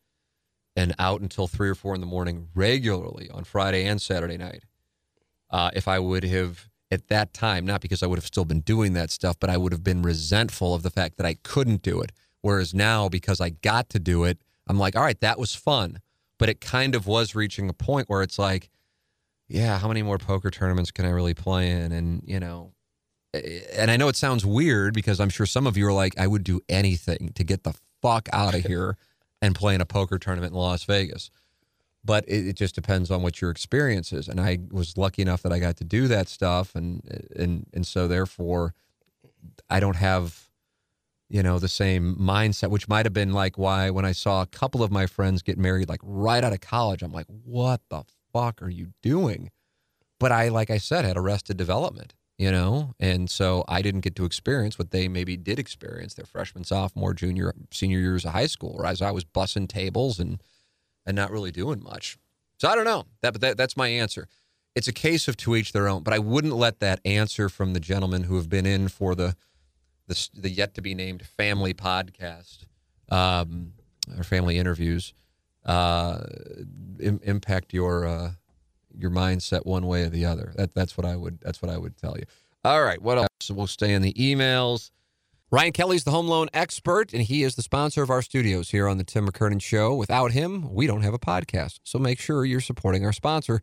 [0.78, 4.64] and out until three or four in the morning regularly on Friday and Saturday night.
[5.50, 8.62] Uh, if I would have at that time, not because I would have still been
[8.62, 11.82] doing that stuff, but I would have been resentful of the fact that I couldn't
[11.82, 12.14] do it.
[12.42, 16.00] Whereas now, because I got to do it, I'm like, all right, that was fun.
[16.38, 18.70] But it kind of was reaching a point where it's like,
[19.48, 21.92] yeah, how many more poker tournaments can I really play in?
[21.92, 22.74] And, you know,
[23.34, 25.94] eh, eh, and I know it sounds weird because I'm sure some of you are
[25.94, 28.98] like, I would do anything to get the fuck out of here
[29.42, 31.30] and play in a poker tournament in Las Vegas.
[32.04, 34.28] But it, it, just depends on what your experience is.
[34.28, 37.66] And I was lucky enough that I got to do that stuff, and eh, and
[37.74, 38.74] and so therefore,
[39.70, 40.47] I don't have,
[41.30, 44.48] you know, the same mindset, which might have been like why when I saw a
[44.48, 48.04] couple of my friends get married like right out of college, I'm like, what the
[48.32, 49.52] fuck are you doing?
[50.20, 52.94] But I, like I said, had arrested development you know?
[53.00, 57.14] And so i didn't get to experience what they maybe did experience their freshman sophomore
[57.14, 60.42] junior senior years of high school whereas i was bussing tables and
[61.06, 62.18] and not really doing much.
[62.60, 63.06] So i don't know.
[63.22, 64.28] That but that, that's my answer.
[64.76, 67.74] It's a case of to each their own but i wouldn't let that answer from
[67.74, 69.36] the gentlemen who have been in for the
[70.08, 72.66] the, the yet to be named family podcast
[73.10, 73.74] um,
[74.18, 75.14] or family interviews
[75.66, 76.20] uh,
[77.00, 78.32] Im- impact your uh,
[78.98, 80.54] your mindset one way or the other.
[80.56, 82.24] That, that's what I would that's what I would tell you.
[82.64, 83.28] All right, what else?
[83.50, 84.92] We'll stay in the emails.
[85.50, 88.88] Ryan Kelley's the home loan expert, and he is the sponsor of our studios here
[88.88, 89.96] on the Tim McKernan Show.
[89.96, 91.80] Without him, we don't have a podcast.
[91.84, 93.62] So make sure you're supporting our sponsor,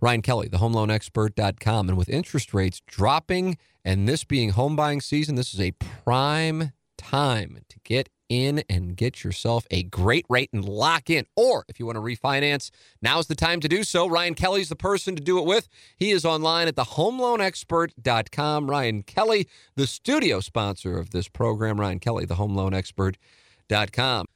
[0.00, 1.88] Ryan Kelley, the homeloanexpert.com.
[1.88, 6.72] And with interest rates dropping and this being home buying season, this is a prime
[6.96, 11.26] time to get in and get yourself a great rate and lock in.
[11.36, 14.08] Or if you want to refinance, now's the time to do so.
[14.08, 15.68] Ryan Kelley's the person to do it with.
[15.96, 18.70] He is online at thehomeloanexpert.com.
[18.70, 21.80] Ryan Kelley, the studio sponsor of this program.
[21.80, 24.26] Ryan Kelley, thehomeloanexpert.com.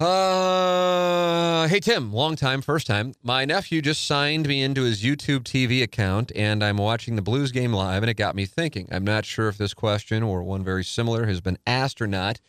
[0.00, 3.14] Uh, hey Tim, long time, first time.
[3.20, 7.50] My nephew just signed me into his YouTube TV account, and I'm watching the Blues
[7.50, 8.86] game live, and it got me thinking.
[8.92, 12.40] I'm not sure if this question or one very similar has been asked or not.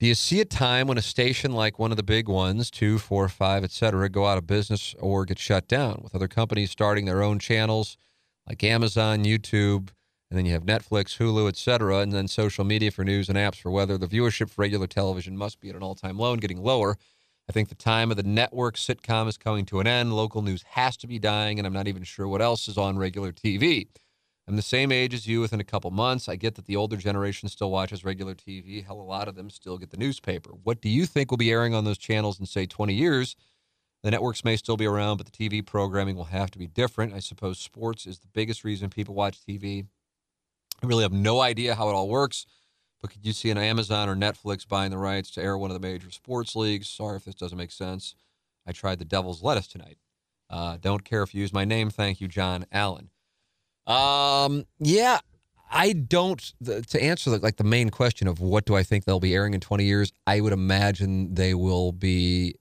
[0.00, 2.98] Do you see a time when a station like one of the big ones, two,
[2.98, 6.70] four, five, et cetera, go out of business or get shut down, with other companies
[6.70, 7.98] starting their own channels
[8.46, 9.90] like Amazon, YouTube,
[10.30, 13.38] and then you have Netflix, Hulu, et cetera, and then social media for news and
[13.38, 13.96] apps for weather?
[13.96, 16.96] The viewership for regular television must be at an all time low and getting lower.
[17.48, 20.12] I think the time of the network sitcom is coming to an end.
[20.14, 22.98] Local news has to be dying, and I'm not even sure what else is on
[22.98, 23.88] regular TV.
[24.46, 26.28] I'm the same age as you within a couple months.
[26.28, 28.84] I get that the older generation still watches regular TV.
[28.84, 30.52] Hell, a lot of them still get the newspaper.
[30.62, 33.36] What do you think will be airing on those channels in, say, 20 years?
[34.02, 37.12] The networks may still be around, but the TV programming will have to be different.
[37.12, 39.86] I suppose sports is the biggest reason people watch TV.
[40.82, 42.46] I really have no idea how it all works,
[43.00, 45.80] but could you see an Amazon or Netflix buying the rights to air one of
[45.80, 46.88] the major sports leagues?
[46.88, 48.14] Sorry if this doesn't make sense.
[48.66, 49.98] I tried the devil's lettuce tonight.
[50.50, 51.90] Uh, don't care if you use my name.
[51.90, 53.10] Thank you, John Allen.
[53.86, 55.18] Um, yeah,
[55.70, 56.52] I don't.
[56.60, 59.34] The, to answer the, like the main question of what do I think they'll be
[59.34, 62.54] airing in 20 years, I would imagine they will be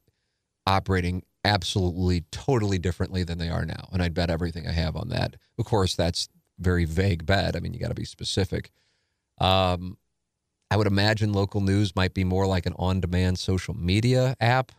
[0.65, 5.10] operating absolutely totally differently than they are now, and I'd bet everything I have on
[5.10, 5.36] that.
[5.58, 6.27] Of course, that's
[6.60, 7.56] very vague bet.
[7.56, 8.72] I mean, you got to be specific.
[9.39, 9.98] Um,
[10.70, 14.72] I would imagine local news might be more like an on-demand social media app.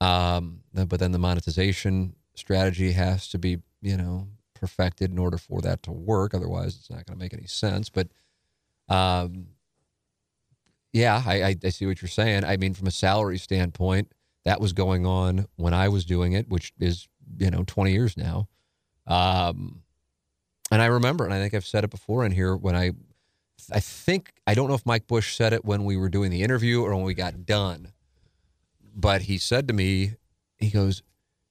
[0.00, 5.60] Um, but then the monetization strategy has to be, you know, perfected in order for
[5.62, 6.34] that to work.
[6.34, 7.90] Otherwise, it's not going to make any sense.
[7.90, 8.08] But
[8.88, 9.48] um,
[10.92, 12.44] yeah, I, I, I, see what you're saying.
[12.44, 14.12] I mean, from a salary standpoint,
[14.44, 18.16] that was going on when I was doing it, which is you know 20 years
[18.16, 18.48] now.
[19.06, 19.82] Um,
[20.70, 22.92] and I remember, and I think I've said it before in here when I,
[23.72, 26.42] I think I don't know if Mike Bush said it when we were doing the
[26.42, 27.92] interview or when we got done,
[28.94, 30.14] but he said to me,
[30.58, 31.02] he goes,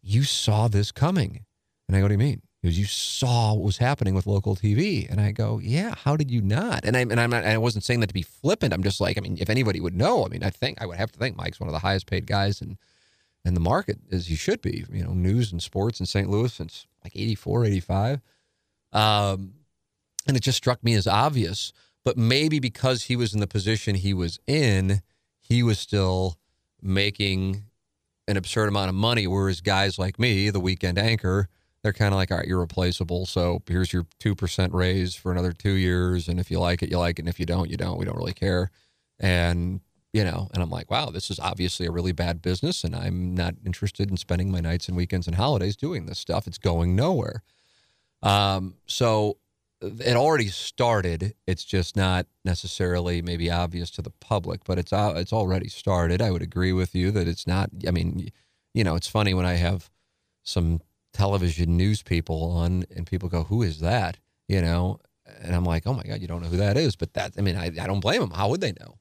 [0.01, 1.45] "You saw this coming,"
[1.87, 4.55] and I go, "What do you mean?" Because you saw what was happening with local
[4.55, 5.95] TV, and I go, yeah.
[5.95, 6.85] How did you not?
[6.85, 7.43] And I and I'm not.
[7.43, 8.73] I wasn't saying that to be flippant.
[8.73, 10.95] I'm just like, I mean, if anybody would know, I mean, I think I would
[10.95, 12.77] have to think Mike's one of the highest paid guys in
[13.43, 14.85] in the market as he should be.
[14.89, 16.29] You know, news and sports in St.
[16.29, 18.21] Louis since like 84, 85.
[18.93, 19.55] Um,
[20.27, 21.73] and it just struck me as obvious.
[22.05, 25.01] But maybe because he was in the position he was in,
[25.39, 26.37] he was still
[26.81, 27.63] making
[28.27, 29.27] an absurd amount of money.
[29.27, 31.47] Whereas guys like me, the weekend anchor,
[31.81, 33.25] they're kind of like, all right, you're replaceable.
[33.25, 36.27] So here's your 2% raise for another two years.
[36.27, 37.23] And if you like it, you like it.
[37.23, 37.97] And if you don't, you don't.
[37.97, 38.71] We don't really care.
[39.19, 39.81] And,
[40.13, 42.83] you know, and I'm like, wow, this is obviously a really bad business.
[42.85, 46.47] And I'm not interested in spending my nights and weekends and holidays doing this stuff.
[46.47, 47.43] It's going nowhere.
[48.23, 49.37] Um, so
[49.81, 51.35] it already started.
[51.45, 56.21] It's just not necessarily maybe obvious to the public, but it's uh, it's already started.
[56.21, 57.69] I would agree with you that it's not.
[57.87, 58.29] I mean,
[58.73, 59.89] you know, it's funny when I have
[60.43, 60.81] some
[61.13, 64.99] television news people on and people go, "Who is that?" You know,
[65.41, 67.41] and I'm like, "Oh my god, you don't know who that is?" But that, I
[67.41, 68.31] mean, I, I don't blame them.
[68.31, 68.97] How would they know?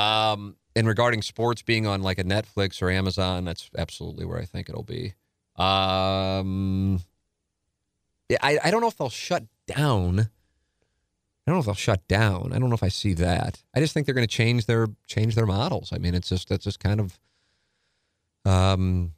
[0.00, 4.44] Um, and regarding sports being on like a Netflix or Amazon, that's absolutely where I
[4.44, 5.14] think it'll be.
[5.56, 7.00] Um,
[8.42, 10.30] I I don't know if they'll shut down.
[11.46, 12.52] I don't know if they'll shut down.
[12.52, 13.62] I don't know if I see that.
[13.74, 15.90] I just think they're going to change their change their models.
[15.92, 17.18] I mean, it's just that's just kind of
[18.44, 19.12] um,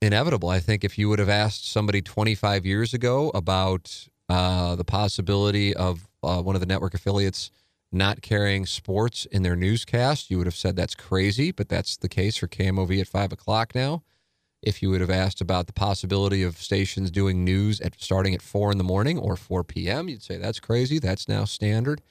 [0.00, 0.48] inevitable.
[0.48, 5.74] I think if you would have asked somebody 25 years ago about uh, the possibility
[5.74, 7.50] of uh, one of the network affiliates
[7.92, 11.52] not carrying sports in their newscast, you would have said that's crazy.
[11.52, 14.02] But that's the case for KMOV at five o'clock now.
[14.66, 18.42] If you would have asked about the possibility of stations doing news at starting at
[18.42, 20.98] four in the morning or 4 p.m., you'd say that's crazy.
[20.98, 22.02] That's now standard.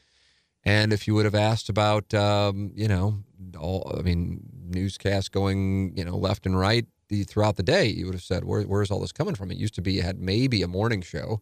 [0.63, 3.19] And if you would have asked about, um, you know,
[3.59, 4.39] all, I mean,
[4.69, 6.85] newscasts going, you know, left and right
[7.27, 9.51] throughout the day, you would have said, Where, where's all this coming from?
[9.51, 11.41] It used to be you had maybe a morning show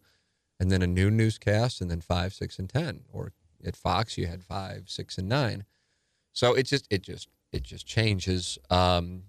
[0.58, 3.04] and then a noon newscast and then five, six, and 10.
[3.12, 3.30] Or
[3.64, 5.64] at Fox, you had five, six, and nine.
[6.32, 8.58] So it just, it just, it just changes.
[8.68, 9.22] Um,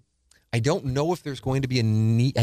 [0.55, 2.37] I don't know if there's going to be a need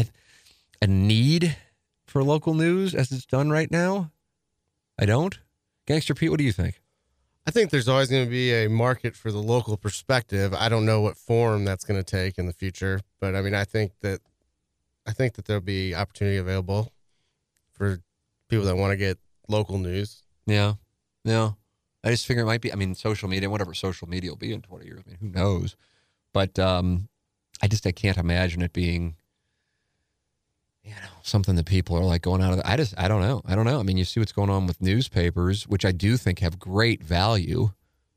[0.79, 1.57] a need
[2.05, 4.11] for local news as it's done right now.
[4.99, 5.39] I don't.
[5.87, 6.79] Gangster Pete, what do you think?
[7.47, 10.53] I think there's always going to be a market for the local perspective.
[10.53, 13.55] I don't know what form that's going to take in the future, but I mean,
[13.55, 14.19] I think that
[15.07, 16.91] I think that there'll be opportunity available
[17.71, 17.97] for
[18.47, 19.17] people that want to get
[19.49, 20.21] local news.
[20.45, 20.73] Yeah,
[21.23, 21.53] yeah.
[22.03, 22.71] I just figure it might be.
[22.71, 25.01] I mean, social media, whatever social media will be in 20 years.
[25.03, 25.75] I mean, who knows?
[26.31, 27.09] But um,
[27.63, 29.15] I just I can't imagine it being
[30.83, 33.21] you know something that people are like going out of the, I just I don't
[33.21, 33.41] know.
[33.45, 33.79] I don't know.
[33.79, 37.01] I mean, you see what's going on with newspapers, which I do think have great
[37.01, 37.69] value,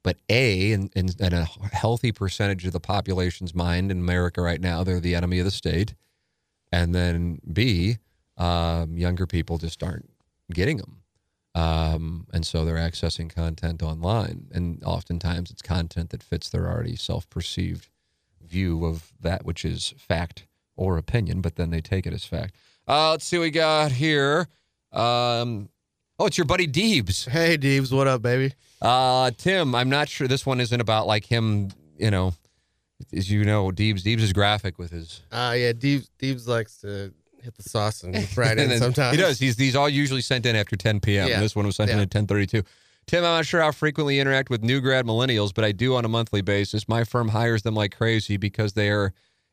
[0.03, 4.61] but A, in, in, in a healthy percentage of the population's mind in America right
[4.61, 5.95] now, they're the enemy of the state.
[6.73, 7.99] And then B,
[8.37, 10.11] um, younger people just aren't
[10.53, 11.03] getting them.
[11.55, 14.49] Um, and so they're accessing content online.
[14.53, 17.89] And oftentimes it's content that fits their already self perceived
[18.57, 22.57] view of that which is fact or opinion, but then they take it as fact.
[22.89, 24.49] Uh, let's see what we got here.
[24.93, 25.69] Um,
[26.19, 27.29] oh, it's your buddy Deebs.
[27.29, 28.55] Hey, Deebs, what up, baby?
[28.81, 32.33] Uh, Tim, I'm not sure this one isn't about like him, you know,
[33.13, 35.21] as you know, Deebs, Deebs is graphic with his.
[35.31, 39.15] Uh, yeah, Deebs, Deebs likes to hit the sauce and fry it in sometimes.
[39.15, 39.39] He does.
[39.39, 41.29] He's, these all usually sent in after 10 p.m.
[41.29, 41.41] Yeah.
[41.41, 41.97] This one was sent yeah.
[41.97, 42.63] in at 1032.
[43.07, 45.95] Tim, I'm not sure how frequently you interact with new grad millennials, but I do
[45.95, 46.89] on a monthly basis.
[46.89, 49.13] My firm hires them like crazy because they are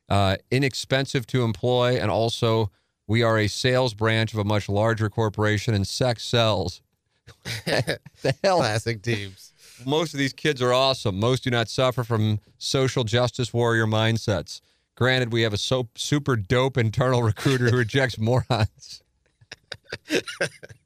[0.09, 2.71] uh, inexpensive to employ, and also
[3.07, 6.81] we are a sales branch of a much larger corporation, and sex sells.
[7.65, 9.53] the hell, classic teams.
[9.85, 11.19] Most of these kids are awesome.
[11.19, 14.61] Most do not suffer from social justice warrior mindsets.
[14.95, 19.03] Granted, we have a so, super dope internal recruiter who rejects morons.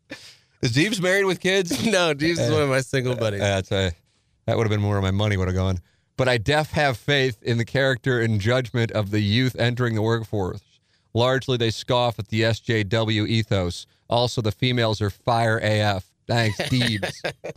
[0.61, 1.85] Is Deebs married with kids?
[1.85, 3.39] no, Deebs is one of my single uh, buddies.
[3.39, 3.91] That's a,
[4.45, 5.79] that would have been more of my money would have gone.
[6.15, 10.01] But I def have faith in the character and judgment of the youth entering the
[10.01, 10.61] workforce.
[11.13, 13.85] Largely, they scoff at the SJW ethos.
[14.09, 16.05] Also, the females are fire AF.
[16.27, 17.13] Thanks, Deebs.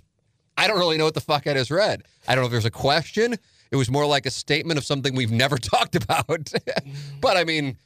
[0.58, 2.02] I don't really know what the fuck I just read.
[2.28, 3.36] I don't know if there's a question.
[3.70, 6.52] It was more like a statement of something we've never talked about.
[7.20, 7.78] but I mean,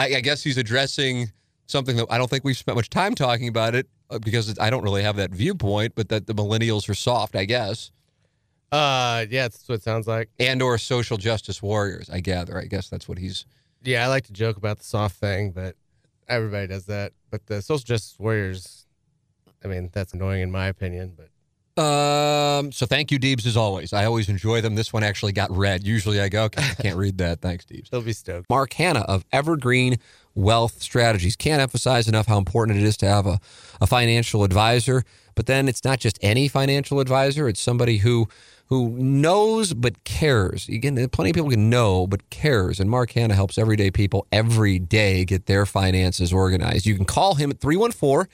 [0.00, 1.30] I, I guess he's addressing
[1.68, 4.70] something that I don't think we've spent much time talking about it uh, because I
[4.70, 7.92] don't really have that viewpoint, but that the millennials are soft, I guess.
[8.72, 10.30] Uh, yeah, that's what it sounds like.
[10.38, 12.58] And or social justice warriors, I gather.
[12.58, 13.46] I guess that's what he's.
[13.82, 15.76] Yeah, I like to joke about the soft thing, but
[16.28, 17.12] everybody does that.
[17.30, 18.86] But the social justice warriors,
[19.64, 21.28] I mean, that's annoying in my opinion, but.
[21.78, 22.72] Um.
[22.72, 23.92] So thank you, Deebs, as always.
[23.92, 24.74] I always enjoy them.
[24.74, 25.86] This one actually got read.
[25.86, 27.40] Usually I go, okay, I can't read that.
[27.40, 27.88] Thanks, Deebs.
[27.90, 28.50] He'll be stoked.
[28.50, 29.98] Mark Hannah of Evergreen
[30.34, 31.36] Wealth Strategies.
[31.36, 33.40] Can't emphasize enough how important it is to have a,
[33.80, 35.04] a financial advisor.
[35.34, 37.48] But then it's not just any financial advisor.
[37.48, 38.28] It's somebody who
[38.68, 40.68] who knows but cares.
[40.68, 42.78] Again, plenty of people can know but cares.
[42.80, 46.84] And Mark Hannah helps everyday people every day get their finances organized.
[46.84, 48.30] You can call him at 314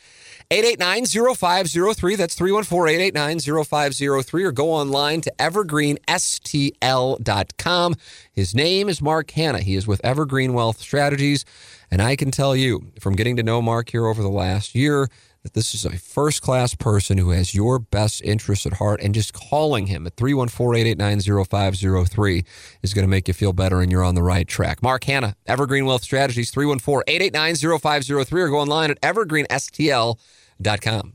[0.51, 2.17] 889 0503.
[2.17, 4.45] That's 314 889 0503.
[4.45, 7.95] Or go online to evergreenstl.com.
[8.33, 9.61] His name is Mark Hannah.
[9.61, 11.45] He is with Evergreen Wealth Strategies.
[11.91, 15.09] And I can tell you from getting to know Mark here over the last year
[15.45, 19.01] that this is a first class person who has your best interests at heart.
[19.03, 22.45] And just calling him at 314 889 0503
[22.83, 24.83] is going to make you feel better and you're on the right track.
[24.83, 31.13] Mark Hannah, Evergreen Wealth Strategies, 314 889 0503, or go online at evergreenstl.com.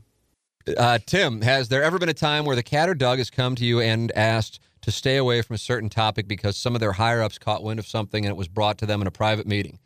[0.78, 3.56] Uh, Tim, has there ever been a time where the cat or Doug has come
[3.56, 6.92] to you and asked to stay away from a certain topic because some of their
[6.92, 9.48] higher ups caught wind of something and it was brought to them in a private
[9.48, 9.80] meeting?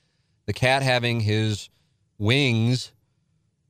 [0.45, 1.71] The cat having his
[2.19, 2.93] wings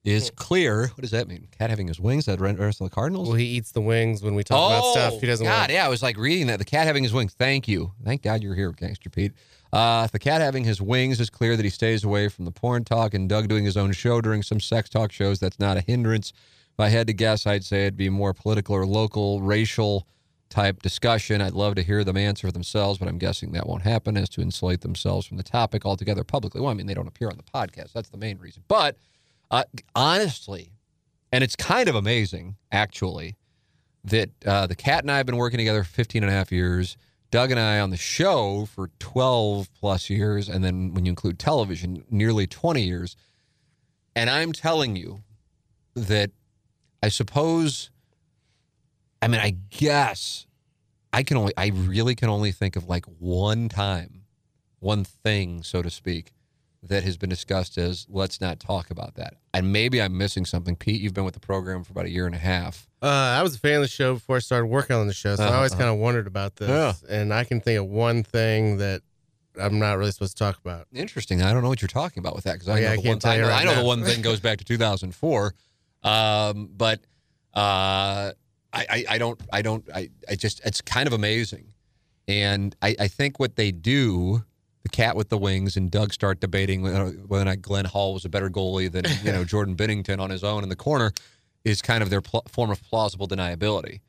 [0.04, 0.88] is clear.
[0.88, 1.48] What does that mean?
[1.58, 3.28] Cat having his wings that rest on the Cardinals?
[3.28, 5.20] Well, he eats the wings when we talk about stuff.
[5.20, 5.46] He doesn't.
[5.46, 5.72] Oh, God, want.
[5.72, 6.58] yeah, I was like reading that.
[6.58, 7.32] The cat having his wings.
[7.32, 7.92] Thank you.
[8.04, 9.32] Thank God you're here, Gangster Pete.
[9.72, 12.84] Uh, the cat having his wings is clear that he stays away from the porn
[12.84, 15.40] talk and Doug doing his own show during some sex talk shows.
[15.40, 16.32] That's not a hindrance.
[16.72, 20.06] If I had to guess, I'd say it'd be more political or local, racial
[20.48, 21.40] type discussion.
[21.40, 24.40] I'd love to hear them answer themselves, but I'm guessing that won't happen as to
[24.40, 26.60] insulate themselves from the topic altogether publicly.
[26.60, 27.92] Well, I mean, they don't appear on the podcast.
[27.92, 28.62] That's the main reason.
[28.68, 28.96] But
[29.54, 29.62] uh,
[29.94, 30.72] honestly,
[31.30, 33.36] and it's kind of amazing, actually,
[34.02, 36.50] that uh, the cat and I have been working together for 15 and a half
[36.50, 36.96] years.
[37.30, 40.48] Doug and I on the show for 12 plus years.
[40.48, 43.16] And then when you include television, nearly 20 years.
[44.16, 45.22] And I'm telling you
[45.94, 46.32] that
[47.00, 47.90] I suppose,
[49.22, 50.46] I mean, I guess
[51.12, 54.22] I can only, I really can only think of like one time,
[54.80, 56.33] one thing, so to speak,
[56.88, 59.34] that has been discussed as let's not talk about that.
[59.52, 60.76] And maybe I'm missing something.
[60.76, 62.88] Pete, you've been with the program for about a year and a half.
[63.02, 65.36] Uh, I was a fan of the show before I started working on the show,
[65.36, 65.80] so I always Uh-huh.
[65.82, 66.68] kind of wondered about this.
[66.68, 66.92] Yeah.
[67.08, 69.02] And I can think of one thing that
[69.60, 70.86] I'm not really supposed to talk about.
[70.92, 71.40] Interesting.
[71.42, 72.96] I don't know what you're talking about with that because I, Oh, yeah, know I
[72.96, 75.54] the one, I know, right I know the one thing goes back to 2004.
[76.02, 77.00] Um, but
[77.54, 78.32] uh,
[78.72, 81.72] I, I, I don't, I don't, I, I just, it's kind of amazing.
[82.26, 84.44] And I, I think what they do,
[84.84, 88.24] the cat with the wings and Doug start debating whether or not Glenn Hall was
[88.24, 91.10] a better goalie than, you know, Jordan Binnington on his own in the corner
[91.64, 94.00] is kind of their pl- form of plausible deniability.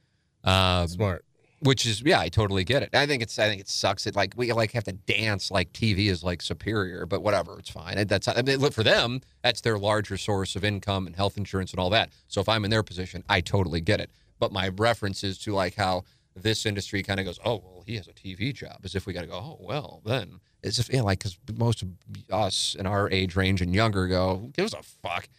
[0.43, 1.25] Um, Smart.
[1.61, 2.89] which is yeah, I totally get it.
[2.93, 4.05] I think it's I think it sucks.
[4.05, 7.69] It like we like have to dance like TV is like superior, but whatever, it's
[7.69, 8.05] fine.
[8.05, 9.21] That's I mean, look for them.
[9.43, 12.09] That's their larger source of income and health insurance and all that.
[12.27, 14.11] So if I'm in their position, I totally get it.
[14.39, 16.03] But my reference is to like how
[16.35, 19.13] this industry kind of goes, oh well, he has a TV job, as if we
[19.13, 21.89] got to go, oh well, then it's just yeah, like because most of
[22.31, 25.29] us in our age range and younger go, who gives a fuck,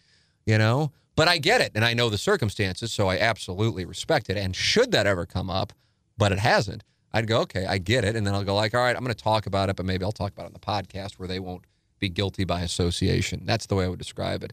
[0.45, 0.93] you know.
[1.17, 4.37] But I get it, and I know the circumstances, so I absolutely respect it.
[4.37, 5.73] And should that ever come up,
[6.19, 8.83] but it hasn't, I'd go, okay, I get it, and then I'll go like, all
[8.83, 10.59] right, I'm going to talk about it, but maybe I'll talk about it on the
[10.59, 11.65] podcast where they won't
[11.99, 13.43] be guilty by association.
[13.47, 14.53] That's the way I would describe it.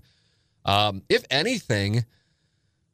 [0.64, 2.06] Um, if anything,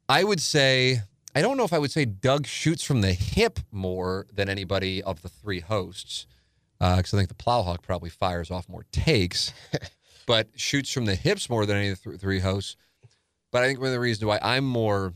[0.08, 1.02] I would say
[1.34, 5.02] I don't know if I would say Doug shoots from the hip more than anybody
[5.02, 6.26] of the three hosts,
[6.80, 9.52] uh, because I think the Plowhawk probably fires off more takes,
[10.26, 12.76] but shoots from the hips more than any of the th- three hosts.
[13.52, 15.14] But I think one of the reasons why I'm more,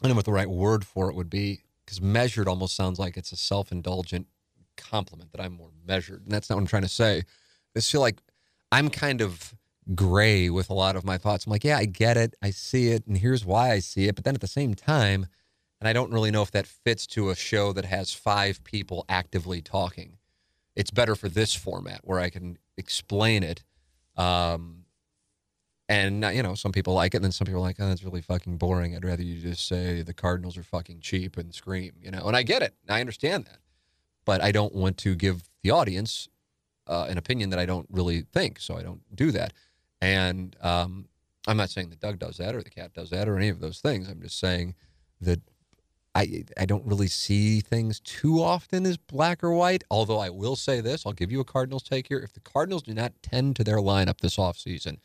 [0.00, 3.00] I don't know what the right word for it would be, because measured almost sounds
[3.00, 4.28] like it's a self-indulgent
[4.76, 7.18] compliment that I'm more measured, and that's not what I'm trying to say.
[7.18, 8.18] I just feel like
[8.70, 9.54] I'm kind of
[9.94, 11.46] gray with a lot of my thoughts.
[11.46, 14.14] I'm like, yeah, I get it, I see it, and here's why I see it.
[14.14, 15.26] But then at the same time,
[15.80, 19.04] and I don't really know if that fits to a show that has five people
[19.08, 20.18] actively talking.
[20.76, 23.64] It's better for this format where I can explain it.
[24.16, 24.84] Um,
[25.88, 27.88] and uh, you know, some people like it, and then some people are like, "Oh,
[27.88, 31.52] that's really fucking boring." I'd rather you just say the Cardinals are fucking cheap and
[31.52, 32.26] scream, you know.
[32.26, 33.58] And I get it, I understand that,
[34.24, 36.28] but I don't want to give the audience
[36.86, 39.52] uh, an opinion that I don't really think, so I don't do that.
[40.02, 41.06] And um,
[41.46, 43.60] I'm not saying that Doug does that or the cat does that or any of
[43.60, 44.08] those things.
[44.08, 44.74] I'm just saying
[45.20, 45.40] that
[46.12, 49.84] I I don't really see things too often as black or white.
[49.92, 52.18] Although I will say this, I'll give you a Cardinals take here.
[52.18, 54.98] If the Cardinals do not tend to their lineup this offseason,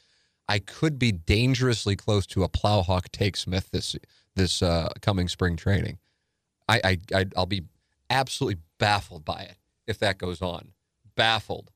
[0.49, 3.95] I could be dangerously close to a Plowhawk take Smith this
[4.35, 5.99] this uh, coming spring training.
[6.67, 7.65] I, I I'll be
[8.09, 10.71] absolutely baffled by it if that goes on.
[11.15, 11.69] Baffled,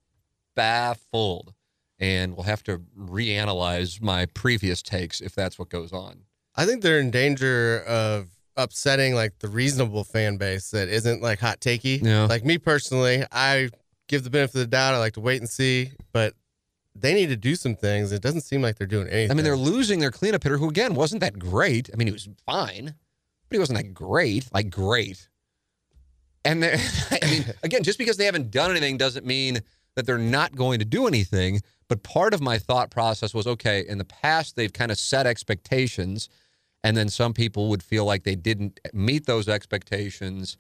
[0.56, 1.54] baffled,
[2.02, 6.24] and we'll have to reanalyze my previous takes if that's what goes on.
[6.56, 8.28] I think they're in danger of
[8.58, 12.04] upsetting like the reasonable fan base that isn't like hot takey.
[12.04, 12.26] Yeah.
[12.26, 13.70] Like me personally, I
[14.08, 14.96] give the benefit of the doubt.
[14.96, 16.34] I like to wait and see, but
[16.96, 18.12] they need to do some things.
[18.12, 19.32] It doesn't seem like they're doing anything.
[19.32, 21.90] I mean, they're losing their cleanup hitter, who again wasn't that great.
[21.94, 22.96] I mean, he was fine,
[23.48, 24.50] but he wasn't that great.
[24.52, 25.30] Like great.
[26.44, 26.66] And
[27.12, 29.62] I mean, again, just because they haven't done anything doesn't mean
[29.96, 31.62] that they're not going to do anything.
[31.92, 35.28] But part of my thought process was okay, in the past, they've kind of set
[35.28, 36.30] expectations,
[36.86, 40.56] and then some people would feel like they didn't meet those expectations.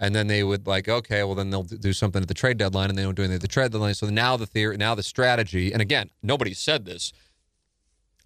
[0.00, 2.88] And then they would like, okay, well then they'll do something at the trade deadline,
[2.88, 3.94] and they don't do anything at the trade deadline.
[3.94, 7.12] So now the theory, now the strategy, and again, nobody said this.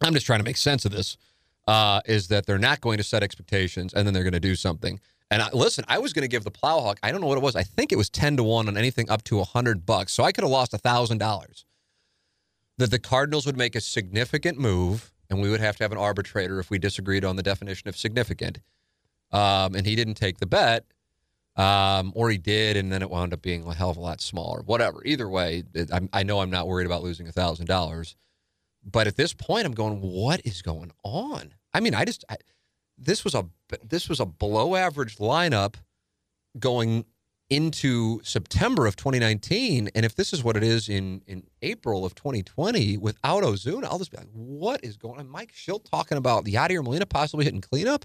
[0.00, 1.18] I'm just trying to make sense of this.
[1.68, 4.54] Uh, is that they're not going to set expectations, and then they're going to do
[4.54, 4.98] something.
[5.30, 6.96] And I, listen, I was going to give the Plowhawk.
[7.02, 7.54] I don't know what it was.
[7.54, 10.14] I think it was ten to one on anything up to hundred bucks.
[10.14, 11.66] So I could have lost thousand dollars.
[12.78, 15.98] That the Cardinals would make a significant move, and we would have to have an
[15.98, 18.58] arbitrator if we disagreed on the definition of significant.
[19.32, 20.84] Um, and he didn't take the bet,
[21.56, 24.20] um, or he did, and then it wound up being a hell of a lot
[24.20, 24.62] smaller.
[24.62, 25.02] Whatever.
[25.04, 28.14] Either way, I'm, I know I'm not worried about losing a thousand dollars.
[28.88, 31.54] But at this point, I'm going, what is going on?
[31.74, 32.36] I mean, I just I,
[32.96, 33.46] this was a
[33.82, 35.74] this was a below average lineup
[36.58, 37.04] going
[37.48, 42.14] into September of 2019, and if this is what it is in in April of
[42.14, 45.28] 2020 without Ozuna, I'll just be like, what is going on?
[45.28, 48.04] Mike Shildt talking about the Yadier Molina possibly hitting cleanup.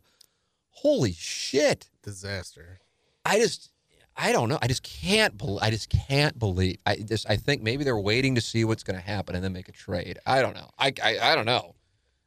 [0.70, 1.90] Holy shit!
[2.04, 2.80] Disaster.
[3.26, 3.72] I just
[4.16, 4.60] I don't know.
[4.62, 5.60] I just can't believe.
[5.62, 6.78] I just can't believe.
[6.86, 7.30] I just.
[7.30, 9.72] I think maybe they're waiting to see what's going to happen and then make a
[9.72, 10.20] trade.
[10.26, 10.70] I don't know.
[10.78, 11.18] I, I.
[11.20, 11.76] I don't know.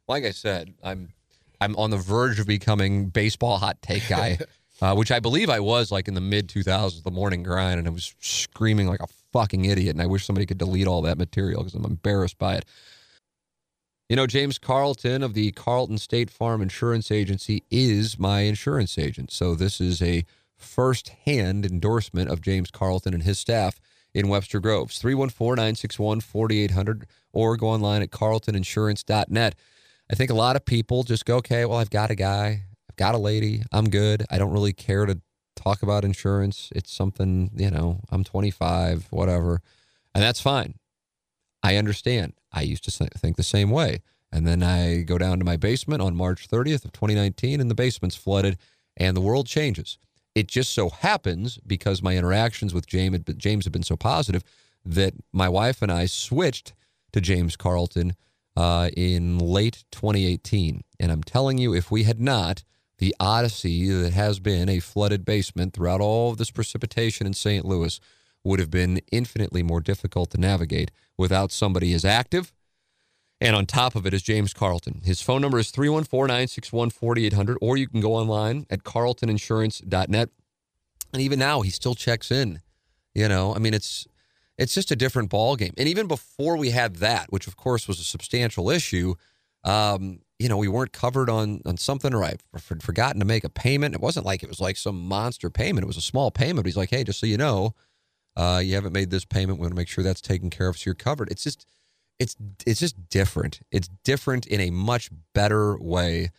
[0.07, 1.09] Like I said, I'm.
[1.61, 4.39] I'm on the verge of becoming baseball hot take guy,
[4.81, 7.87] uh, which I believe I was like in the mid 2000s, the morning grind, and
[7.87, 9.95] I was screaming like a fucking idiot.
[9.95, 12.65] And I wish somebody could delete all that material because I'm embarrassed by it.
[14.09, 19.31] You know, James Carlton of the Carlton State Farm Insurance Agency is my insurance agent.
[19.31, 23.79] So this is a first-hand endorsement of James Carlton and his staff
[24.13, 25.01] in Webster Groves.
[25.01, 27.03] 314-961-4800
[27.33, 29.55] or go online at carltoninsurance.net.
[30.09, 32.65] I think a lot of people just go, okay, well, I've got a guy,
[32.95, 34.25] got a lady, I'm good.
[34.29, 35.21] I don't really care to
[35.55, 36.69] talk about insurance.
[36.75, 39.61] It's something, you know, I'm 25, whatever.
[40.13, 40.75] And that's fine.
[41.63, 42.33] I understand.
[42.51, 44.01] I used to think the same way.
[44.31, 47.75] And then I go down to my basement on March 30th of 2019 and the
[47.75, 48.57] basement's flooded
[48.97, 49.97] and the world changes.
[50.35, 54.43] It just so happens because my interactions with James, James have been so positive
[54.85, 56.73] that my wife and I switched
[57.13, 58.15] to James Carlton
[58.57, 60.83] uh, in late 2018.
[60.99, 62.63] And I'm telling you, if we had not,
[62.97, 67.65] the odyssey that has been a flooded basement throughout all of this precipitation in St.
[67.65, 67.99] Louis
[68.43, 72.53] would have been infinitely more difficult to navigate without somebody as active.
[73.41, 75.01] And on top of it is James Carlton.
[75.03, 80.29] His phone number is 314 961 4800, or you can go online at carltoninsurance.net.
[81.11, 82.61] And even now, he still checks in.
[83.13, 84.07] You know, I mean, it's
[84.57, 85.73] it's just a different ball game.
[85.77, 89.15] And even before we had that, which of course was a substantial issue,
[89.63, 92.35] um, you know, we weren't covered on on something, or I
[92.69, 93.95] had forgotten to make a payment.
[93.95, 95.83] It wasn't like it was like some monster payment.
[95.83, 96.65] It was a small payment.
[96.65, 97.73] He's like, hey, just so you know,
[98.35, 99.59] uh, you haven't made this payment.
[99.59, 101.31] We want to make sure that's taken care of, so you're covered.
[101.31, 101.65] It's just,
[102.19, 103.61] it's it's just different.
[103.71, 106.31] It's different in a much better way,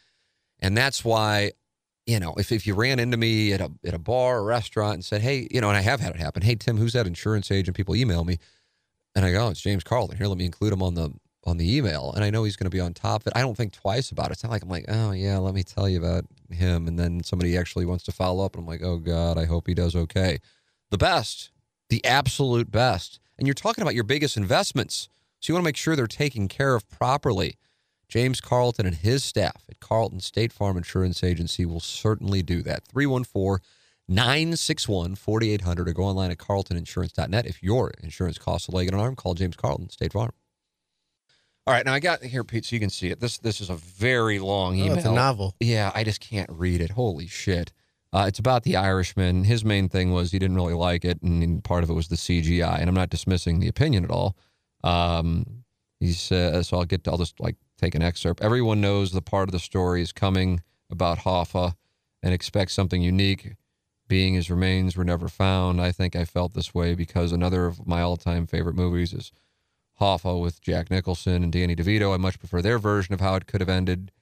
[0.60, 1.52] and that's why,
[2.06, 4.94] you know, if if you ran into me at a at a bar or restaurant
[4.94, 6.42] and said, hey, you know, and I have had it happen.
[6.42, 7.74] Hey, Tim, who's that insurance agent?
[7.76, 8.38] People email me,
[9.14, 10.18] and I go, oh, it's James Carlton.
[10.18, 11.14] Here, let me include him on the
[11.46, 13.32] on the email, and I know he's going to be on top of it.
[13.36, 14.32] I don't think twice about it.
[14.32, 17.22] It's not like I'm like, oh yeah, let me tell you about him, and then
[17.22, 19.94] somebody actually wants to follow up, and I'm like, oh god, I hope he does
[19.94, 20.38] okay.
[20.90, 21.50] The best,
[21.88, 25.08] the absolute best, and you're talking about your biggest investments,
[25.40, 27.56] so you want to make sure they're taken care of properly.
[28.08, 32.86] James Carlton and his staff at Carlton State Farm Insurance Agency will certainly do that.
[32.86, 33.64] 314
[34.08, 37.46] 961 4800 or go online at carltoninsurance.net.
[37.46, 40.30] If your insurance costs a leg and an arm, call James Carlton State Farm.
[41.66, 43.18] All right, now I got here, Pete, so you can see it.
[43.18, 44.92] This this is a very long email.
[44.92, 45.56] Oh, it's a novel.
[45.58, 46.90] Yeah, I just can't read it.
[46.90, 47.72] Holy shit!
[48.12, 49.42] Uh, it's about the Irishman.
[49.42, 52.14] His main thing was he didn't really like it, and part of it was the
[52.14, 52.78] CGI.
[52.78, 54.36] And I'm not dismissing the opinion at all.
[54.84, 55.64] Um,
[55.98, 57.02] he says, so I'll get.
[57.04, 58.42] To, I'll just like take an excerpt.
[58.42, 61.74] Everyone knows the part of the story is coming about Hoffa,
[62.22, 63.54] and expects something unique.
[64.06, 65.80] Being his remains were never found.
[65.80, 69.32] I think I felt this way because another of my all-time favorite movies is
[70.00, 72.12] Hoffa with Jack Nicholson and Danny DeVito.
[72.12, 74.12] I much prefer their version of how it could have ended.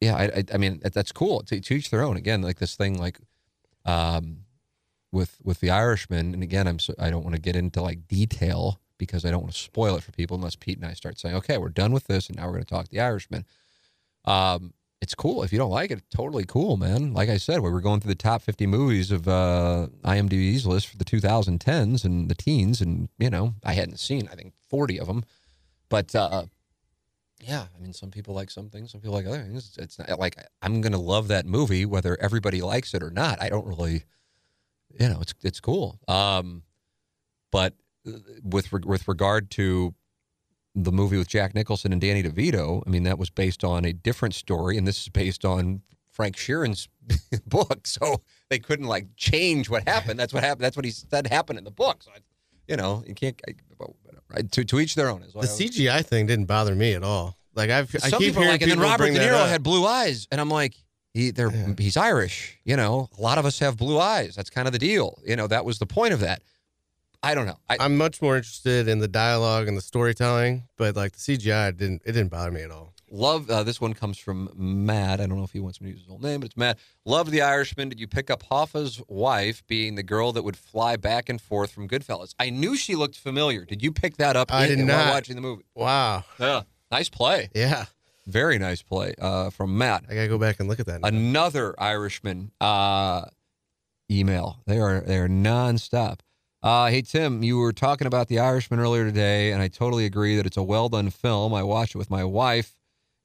[0.00, 1.42] Yeah, I, I, I mean that's cool.
[1.44, 2.16] To, to, each their own.
[2.16, 3.18] Again, like this thing, like
[3.84, 4.38] um,
[5.12, 6.34] with with the Irishman.
[6.34, 9.42] And again, I'm so, I don't want to get into like detail because I don't
[9.42, 11.92] want to spoil it for people unless Pete and I start saying, okay, we're done
[11.92, 13.44] with this, and now we're going to talk the Irishman.
[14.24, 15.42] Um, it's cool.
[15.42, 17.14] If you don't like it, totally cool, man.
[17.14, 20.88] Like I said, we were going through the top 50 movies of uh, IMDb's list
[20.88, 25.00] for the 2010s and the teens, and you know, I hadn't seen I think 40
[25.00, 25.24] of them,
[25.88, 26.44] but uh,
[27.40, 29.76] yeah, I mean, some people like some things, some people like other things.
[29.78, 33.42] It's not like I'm gonna love that movie whether everybody likes it or not.
[33.42, 34.04] I don't really,
[34.98, 35.98] you know, it's it's cool.
[36.08, 36.62] Um,
[37.50, 37.72] but
[38.06, 39.94] uh, with with regard to
[40.74, 43.92] the movie with Jack Nicholson and Danny DeVito, I mean, that was based on a
[43.92, 46.88] different story, and this is based on Frank Sheeran's
[47.46, 47.86] book.
[47.86, 50.18] So they couldn't like change what happened.
[50.18, 50.64] That's what happened.
[50.64, 52.02] That's what he said happened in the book.
[52.02, 52.18] So, I,
[52.68, 53.40] you know, you can't.
[53.48, 53.54] I,
[54.52, 55.22] to to each their own.
[55.22, 57.36] Is The CGI thing didn't bother me at all.
[57.54, 60.28] Like I've, I keep people hearing like, and then Robert De Niro had blue eyes,
[60.30, 60.74] and I'm like,
[61.12, 61.74] he, they're, Yeah.
[61.76, 62.58] he's Irish.
[62.64, 64.36] You know, a lot of us have blue eyes.
[64.36, 65.18] That's kind of the deal.
[65.26, 66.42] You know, that was the point of that.
[67.22, 67.58] I don't know.
[67.68, 71.76] I, I'm much more interested in the dialogue and the storytelling, but like the CGI
[71.76, 72.94] didn't, it didn't bother me at all.
[73.10, 75.20] love uh, this one comes from Matt.
[75.20, 76.78] I don't know if he wants me to use his whole name, but it's Matt.
[77.04, 77.90] Love the Irishman.
[77.90, 81.72] Did you pick up Hoffa's wife being the girl that would fly back and forth
[81.72, 82.34] from Goodfellas?
[82.40, 83.66] I knew she looked familiar.
[83.66, 85.12] Did you pick that up I in, did while not.
[85.12, 85.64] watching the movie?
[85.74, 86.24] Wow.
[86.38, 87.50] Yeah, nice play.
[87.54, 87.84] Yeah.
[88.26, 90.04] Very nice play uh, from Matt.
[90.08, 91.00] I gotta go back and look at that.
[91.00, 91.08] now.
[91.08, 93.24] another Irishman uh,
[94.10, 94.60] email.
[94.66, 96.20] They are they are nonstop.
[96.62, 100.36] Uh, hey Tim, you were talking about the Irishman earlier today, and I totally agree
[100.36, 101.54] that it's a well done film.
[101.54, 102.76] I watched it with my wife,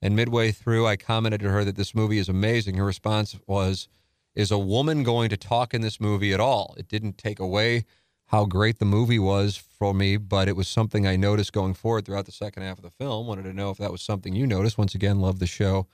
[0.02, 2.78] and midway through, I commented to her that this movie is amazing.
[2.78, 3.90] Her response was,
[4.36, 7.84] "Is a woman going to talk in this movie at all?" It didn't take away
[8.28, 12.06] how great the movie was for me, but it was something I noticed going forward
[12.06, 13.28] throughout the second half of the film.
[13.28, 14.78] Wanted to know if that was something you noticed.
[14.78, 15.88] Once again, love the show.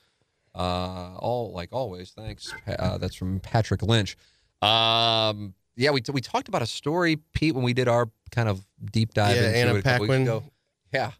[0.53, 2.11] Uh, all like always.
[2.11, 2.53] Thanks.
[2.67, 4.15] Uh, that's from Patrick Lynch.
[4.61, 8.65] Um, yeah, we we talked about a story, Pete, when we did our kind of
[8.91, 10.21] deep dive Yeah, into Anna it a couple weeks Paquin.
[10.23, 10.43] ago.
[10.93, 11.11] Yeah,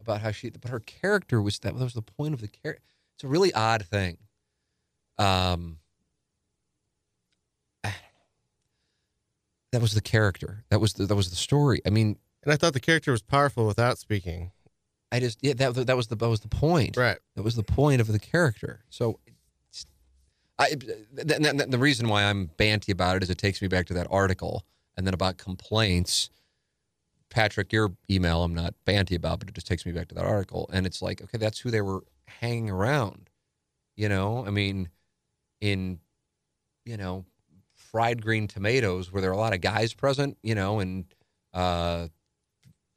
[0.00, 2.82] about how she, but her character was that was the point of the character.
[3.16, 4.16] It's a really odd thing.
[5.18, 5.78] Um,
[9.72, 10.64] that was the character.
[10.70, 11.80] That was the, that was the story.
[11.86, 14.52] I mean, and I thought the character was powerful without speaking.
[15.12, 16.96] I just yeah that that was the that was the point.
[16.96, 17.18] Right.
[17.36, 18.84] That was the point of the character.
[18.90, 19.18] So,
[20.60, 20.80] I th-
[21.16, 23.94] th- th- the reason why I'm banty about it is it takes me back to
[23.94, 24.64] that article,
[24.96, 26.30] and then about complaints.
[27.30, 30.24] Patrick, your email I'm not banty about, but it just takes me back to that
[30.24, 33.30] article, and it's like, okay, that's who they were hanging around.
[33.96, 34.90] You know, I mean,
[35.60, 36.00] in
[36.84, 37.24] you know,
[37.74, 41.04] fried green tomatoes, where there are a lot of guys present, you know, and
[41.54, 42.08] uh,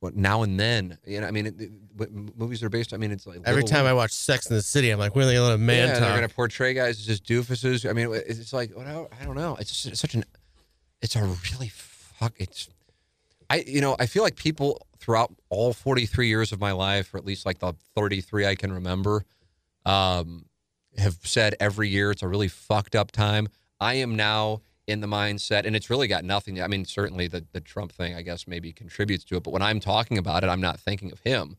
[0.03, 2.93] what now and then, you know, I mean, it, it, movies are based.
[2.93, 3.91] I mean, it's like Every time Women.
[3.91, 6.13] I watch Sex in the City, I'm like, are they gonna man yeah, talk?
[6.13, 7.89] they're to portray guys as just doofuses.
[7.89, 9.55] I mean, it's like what I I don't know.
[9.61, 10.25] It's just it's such an
[11.01, 12.33] it's a really fuck.
[12.37, 12.67] It's
[13.49, 17.17] I you know I feel like people throughout all 43 years of my life, or
[17.17, 19.23] at least like the 33 I can remember,
[19.85, 20.47] um,
[20.97, 23.47] have said every year it's a really fucked up time.
[23.79, 26.61] I am now in the mindset, and it's really got nothing.
[26.61, 29.43] I mean, certainly the the Trump thing, I guess, maybe contributes to it.
[29.43, 31.57] But when I'm talking about it, I'm not thinking of him.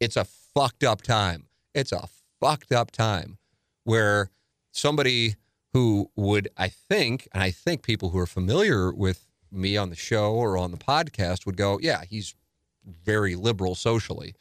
[0.00, 1.46] It's a fucked up time.
[1.74, 2.08] It's a
[2.40, 3.38] fucked up time
[3.84, 4.30] where
[4.72, 5.36] somebody
[5.72, 9.96] who would, I think, and I think people who are familiar with me on the
[9.96, 12.34] show or on the podcast would go, yeah, he's
[12.84, 14.34] very liberal socially.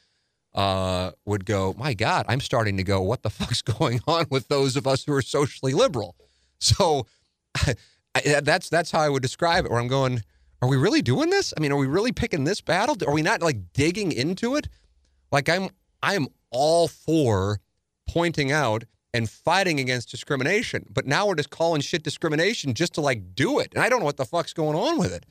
[0.54, 4.50] Uh, would go, my God, I'm starting to go, what the fuck's going on with
[4.50, 6.16] those of us who are socially liberal?
[6.60, 7.08] So
[8.16, 9.72] I, uh, that's that's how I would describe it.
[9.72, 10.24] Where I'm going,
[10.62, 11.53] are we really doing this?
[11.55, 12.95] I mean, are we really picking this battle?
[13.07, 14.68] Are we not like digging into it?
[15.32, 15.70] Like I'm
[16.03, 17.59] I'm all for
[18.07, 18.84] pointing out
[19.14, 23.59] and fighting against discrimination, but now we're just calling shit discrimination just to like do
[23.59, 23.74] it.
[23.74, 25.26] And I don't know what the fuck's going on with it.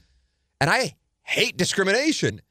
[0.60, 2.42] And I hate discrimination.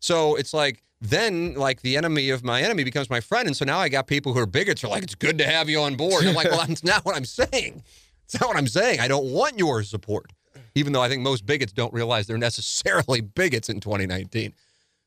[0.00, 3.46] So it's like then like the enemy of my enemy becomes my friend.
[3.46, 5.68] And so now I got people who are bigots are like, it's good to have
[5.68, 6.24] you on board.
[6.24, 7.82] I'm like, well, that's not what I'm saying.
[8.28, 9.00] It's not what I'm saying.
[9.00, 10.32] I don't want your support.
[10.74, 14.52] Even though I think most bigots don't realize they're necessarily bigots in 2019.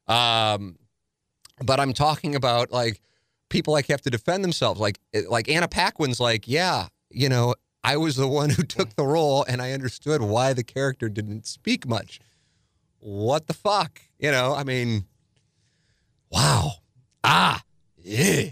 [0.08, 0.80] Um,
[1.64, 3.00] but I'm talking about like
[3.50, 4.80] people like have to defend themselves.
[4.80, 5.00] Like
[5.30, 7.54] like Anna Paquin's like, yeah, you know,
[7.84, 11.46] I was the one who took the role and I understood why the character didn't
[11.46, 12.20] speak much.
[13.00, 14.02] What the fuck?
[14.18, 15.06] You know, I mean,
[16.32, 16.72] wow.
[17.24, 17.62] Ah,
[17.98, 18.50] yeah.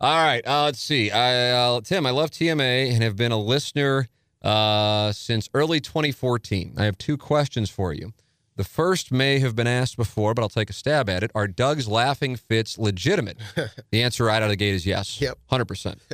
[0.00, 0.46] All right.
[0.46, 1.10] Uh, let's see.
[1.10, 4.08] I, uh, Tim, I love TMA and have been a listener
[4.42, 6.74] uh, since early 2014.
[6.76, 8.12] I have two questions for you.
[8.56, 11.30] The first may have been asked before, but I'll take a stab at it.
[11.34, 13.38] Are Doug's laughing fits legitimate?
[13.90, 15.20] the answer right out of the gate is yes.
[15.20, 15.38] Yep.
[15.50, 15.98] 100%.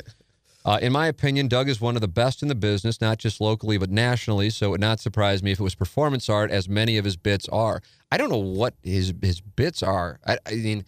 [0.65, 3.39] Uh, in my opinion, Doug is one of the best in the business, not just
[3.39, 4.49] locally, but nationally.
[4.49, 7.15] So it would not surprise me if it was performance art, as many of his
[7.15, 7.81] bits are.
[8.11, 10.19] I don't know what his his bits are.
[10.27, 10.85] I, I mean,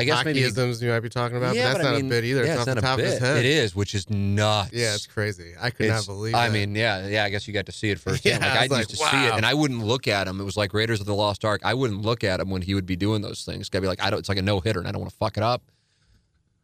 [0.00, 0.40] I guess maybe.
[0.42, 2.24] Hockeyisms you might be talking about, yeah, but that's but I not mean, a bit
[2.24, 2.44] either.
[2.44, 3.22] Yeah, it's, off not the a top of his bit.
[3.22, 3.36] head.
[3.38, 4.70] It is, which is nuts.
[4.72, 5.54] Yeah, it's crazy.
[5.60, 6.34] I could It's- not believe.
[6.34, 6.52] I that.
[6.54, 7.24] mean, yeah, yeah.
[7.24, 8.24] I guess you got to see it first.
[8.30, 10.40] Yeah, like I I used to like, see it, and I wouldn't look at him.
[10.40, 11.60] It was like Raiders of the Lost Ark.
[11.64, 13.68] I wouldn't look at him when he would be doing those things.
[13.68, 14.18] Gotta be like, I don't.
[14.20, 15.62] It's like a no hitter, and I don't want to fuck it up.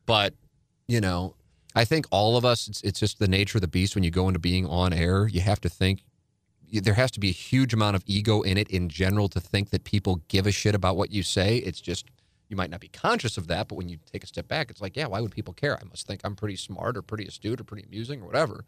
[0.06, 0.34] But
[0.88, 1.34] you know,
[1.74, 2.68] I think all of us.
[2.68, 3.94] It's it's just the nature of the beast.
[3.94, 6.02] When you go into being on air, you have to think
[6.72, 9.70] there has to be a huge amount of ego in it in general to think
[9.70, 11.58] that people give a shit about what you say.
[11.58, 12.06] It's just
[12.48, 14.80] you might not be conscious of that, but when you take a step back, it's
[14.80, 15.76] like, yeah, why would people care?
[15.80, 18.64] I must think I'm pretty smart or pretty astute or pretty amusing or whatever.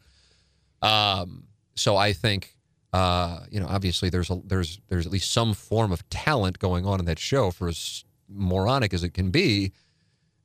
[0.83, 1.45] Um,
[1.77, 2.57] so I think,
[2.93, 6.87] uh, you know, obviously there's a, there's there's at least some form of talent going
[6.87, 9.73] on in that show, for as moronic as it can be.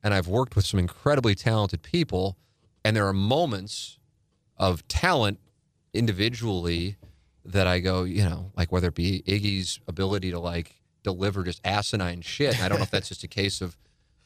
[0.02, 2.36] And I've worked with some incredibly talented people,
[2.84, 3.98] and there are moments
[4.56, 5.40] of talent
[5.92, 6.96] individually
[7.44, 11.60] that I go, you know, like whether it be Iggy's ability to like deliver just
[11.64, 12.60] asinine shit.
[12.60, 13.76] I don't know if that's just a case of,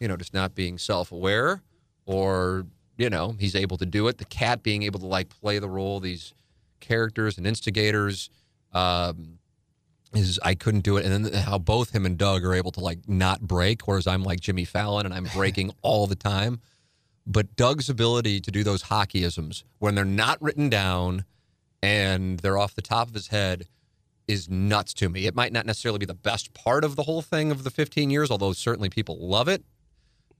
[0.00, 1.62] you know, just not being self aware
[2.06, 2.66] or,
[2.96, 4.16] you know, he's able to do it.
[4.16, 6.32] The cat being able to like play the role, these
[6.80, 8.30] characters and instigators.
[8.72, 9.38] Um,
[10.14, 12.80] is I couldn't do it, and then how both him and Doug are able to
[12.80, 16.60] like not break, whereas I'm like Jimmy Fallon and I'm breaking all the time.
[17.26, 21.26] But Doug's ability to do those hockeyisms when they're not written down
[21.82, 23.66] and they're off the top of his head
[24.28, 25.26] is nuts to me.
[25.26, 28.10] It might not necessarily be the best part of the whole thing of the 15
[28.10, 29.64] years, although certainly people love it.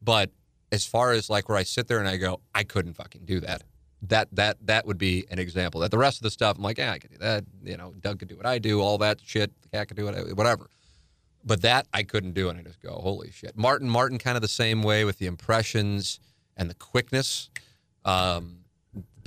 [0.01, 0.31] But
[0.71, 3.41] as far as like where I sit there and I go, I couldn't fucking do
[3.41, 3.63] that.
[4.03, 5.81] That that that would be an example.
[5.81, 7.45] That the rest of the stuff, I'm like, yeah, I could do that.
[7.65, 9.51] You know, Doug could do what I do, all that shit.
[9.63, 10.69] The cat could do it, whatever.
[11.45, 13.57] But that I couldn't do, and I just go, holy shit.
[13.57, 16.21] Martin, Martin, kind of the same way with the impressions
[16.57, 17.51] and the quickness.
[18.05, 18.59] Um,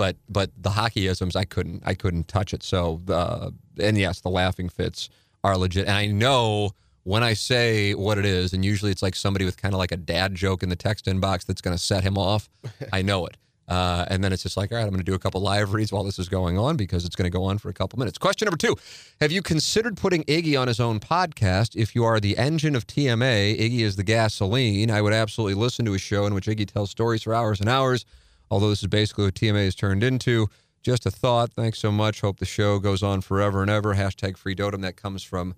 [0.01, 2.63] but but the hockeyisms, I couldn't I couldn't touch it.
[2.63, 5.09] So uh, and yes, the laughing fits
[5.43, 5.85] are legit.
[5.85, 6.71] And I know
[7.03, 9.91] when I say what it is, and usually it's like somebody with kind of like
[9.91, 12.49] a dad joke in the text inbox that's going to set him off.
[12.91, 13.37] I know it.
[13.67, 15.71] Uh, and then it's just like, all right, I'm going to do a couple live
[15.71, 17.99] reads while this is going on because it's going to go on for a couple
[17.99, 18.17] minutes.
[18.17, 18.75] Question number two
[19.21, 21.75] Have you considered putting Iggy on his own podcast?
[21.75, 24.89] If you are the engine of TMA, Iggy is the gasoline.
[24.89, 27.69] I would absolutely listen to a show in which Iggy tells stories for hours and
[27.69, 28.03] hours,
[28.51, 30.47] although this is basically what TMA has turned into.
[30.83, 31.53] Just a thought.
[31.53, 32.21] Thanks so much.
[32.21, 33.95] Hope the show goes on forever and ever.
[33.95, 34.81] Hashtag free dotem.
[34.81, 35.55] That comes from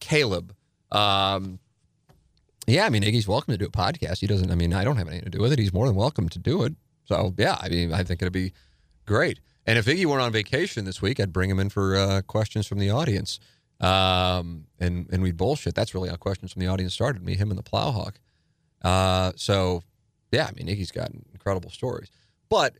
[0.00, 0.54] Caleb.
[0.90, 1.58] Um,
[2.66, 4.20] yeah, I mean, Iggy's welcome to do a podcast.
[4.20, 5.58] He doesn't, I mean, I don't have anything to do with it.
[5.58, 6.74] He's more than welcome to do it.
[7.04, 8.52] So, yeah, I mean, I think it'd be
[9.04, 9.40] great.
[9.66, 12.66] And if Iggy weren't on vacation this week, I'd bring him in for uh, questions
[12.66, 13.40] from the audience.
[13.80, 15.74] Um, and, and we'd bullshit.
[15.74, 18.14] That's really how questions from the audience started me, him and the Plowhawk.
[18.82, 19.82] Uh, so,
[20.30, 22.10] yeah, I mean, Iggy's got incredible stories.
[22.52, 22.74] But,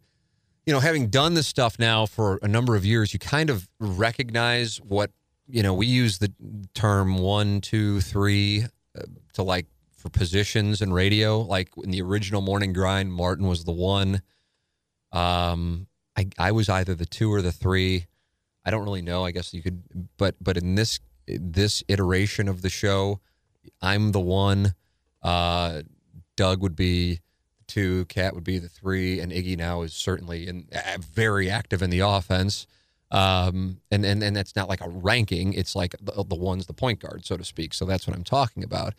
[0.66, 3.66] you know, having done this stuff now for a number of years, you kind of
[3.80, 5.10] recognize what,
[5.48, 6.30] you know, we use the
[6.74, 8.64] term one, two, three
[8.94, 9.64] uh, to like
[9.96, 11.40] for positions in radio.
[11.40, 14.20] Like in the original morning grind, Martin was the one.
[15.10, 15.86] Um,
[16.18, 18.04] I, I was either the two or the three.
[18.66, 19.24] I don't really know.
[19.24, 19.82] I guess you could,
[20.18, 23.20] but but in this this iteration of the show,
[23.80, 24.74] I'm the one.
[25.22, 25.80] Uh,
[26.36, 27.20] Doug would be
[27.66, 31.82] two, Cat would be the three, and Iggy now is certainly in, uh, very active
[31.82, 32.66] in the offense.
[33.10, 36.72] Um, and, and and that's not like a ranking; it's like the, the one's the
[36.72, 37.74] point guard, so to speak.
[37.74, 38.94] So that's what I'm talking about.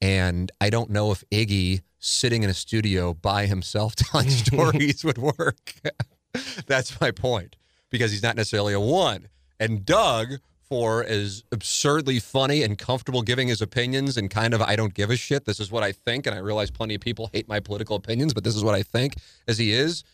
[0.00, 5.18] And I don't know if Iggy sitting in a studio by himself telling stories would
[5.18, 5.74] work.
[6.66, 7.56] that's my point
[7.90, 9.28] because he's not necessarily a one.
[9.58, 10.38] And Doug
[10.70, 15.10] for as absurdly funny and comfortable giving his opinions and kind of I don't give
[15.10, 15.44] a shit.
[15.44, 18.32] This is what I think, and I realize plenty of people hate my political opinions,
[18.32, 19.16] but this is what I think.
[19.48, 20.04] As he is,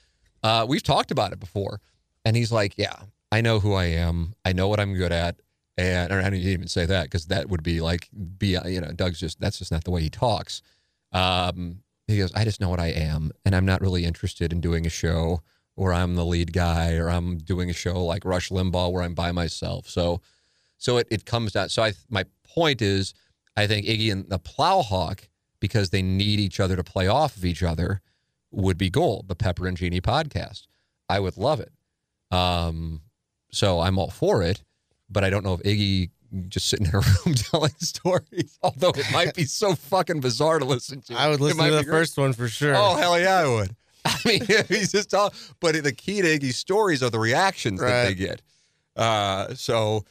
[0.43, 1.81] uh, we've talked about it before,
[2.25, 2.97] and he's like, "Yeah,
[3.31, 4.35] I know who I am.
[4.47, 5.37] I know what I'm good at."
[5.77, 9.21] And I didn't even say that because that would be like be you know Doug's
[9.21, 10.63] just that's just not the way he talks.
[11.13, 14.63] Um, he goes, "I just know what I am, and I'm not really interested in
[14.63, 15.43] doing a show."
[15.75, 19.13] Where I'm the lead guy, or I'm doing a show like Rush Limbaugh where I'm
[19.13, 19.91] by myself.
[19.91, 20.23] So
[20.79, 21.69] so it, it comes down.
[21.69, 23.15] So I, my point is,
[23.57, 25.29] I think Iggy and the Plowhawk,
[25.61, 28.01] because they need each other to play off of each other,
[28.51, 29.29] would be gold.
[29.29, 30.67] The Pepper and Genie podcast.
[31.09, 31.73] I would love it.
[32.31, 33.03] Um,
[33.51, 34.63] so I'm all for it,
[35.09, 36.11] but I don't know if Iggy
[36.49, 40.65] just sitting in a room telling stories, although it might be so fucking bizarre to
[40.65, 41.15] listen to.
[41.15, 42.75] I would listen to the first one for sure.
[42.77, 43.77] Oh, hell yeah, I would.
[44.05, 47.91] I mean, he's just all, but the key to Iggy's stories are the reactions right.
[47.91, 48.43] that they get.
[48.95, 50.05] Uh, so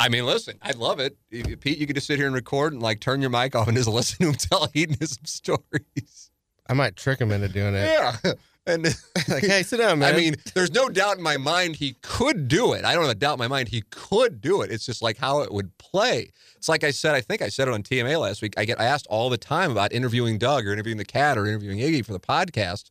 [0.00, 1.16] I mean, listen, I love it.
[1.30, 3.76] Pete, you could just sit here and record and like turn your mic off and
[3.76, 6.30] just listen to him tell hedonism stories.
[6.68, 7.84] I might trick him into doing it.
[7.84, 8.32] Yeah.
[8.66, 8.84] And
[9.28, 10.14] like, hey, sit down, man.
[10.14, 12.84] I mean, there's no doubt in my mind he could do it.
[12.84, 14.70] I don't have a doubt in my mind he could do it.
[14.70, 16.30] It's just like how it would play.
[16.56, 18.54] It's like I said, I think I said it on TMA last week.
[18.58, 21.78] I get asked all the time about interviewing Doug or interviewing the cat or interviewing
[21.78, 22.90] Iggy for the podcast.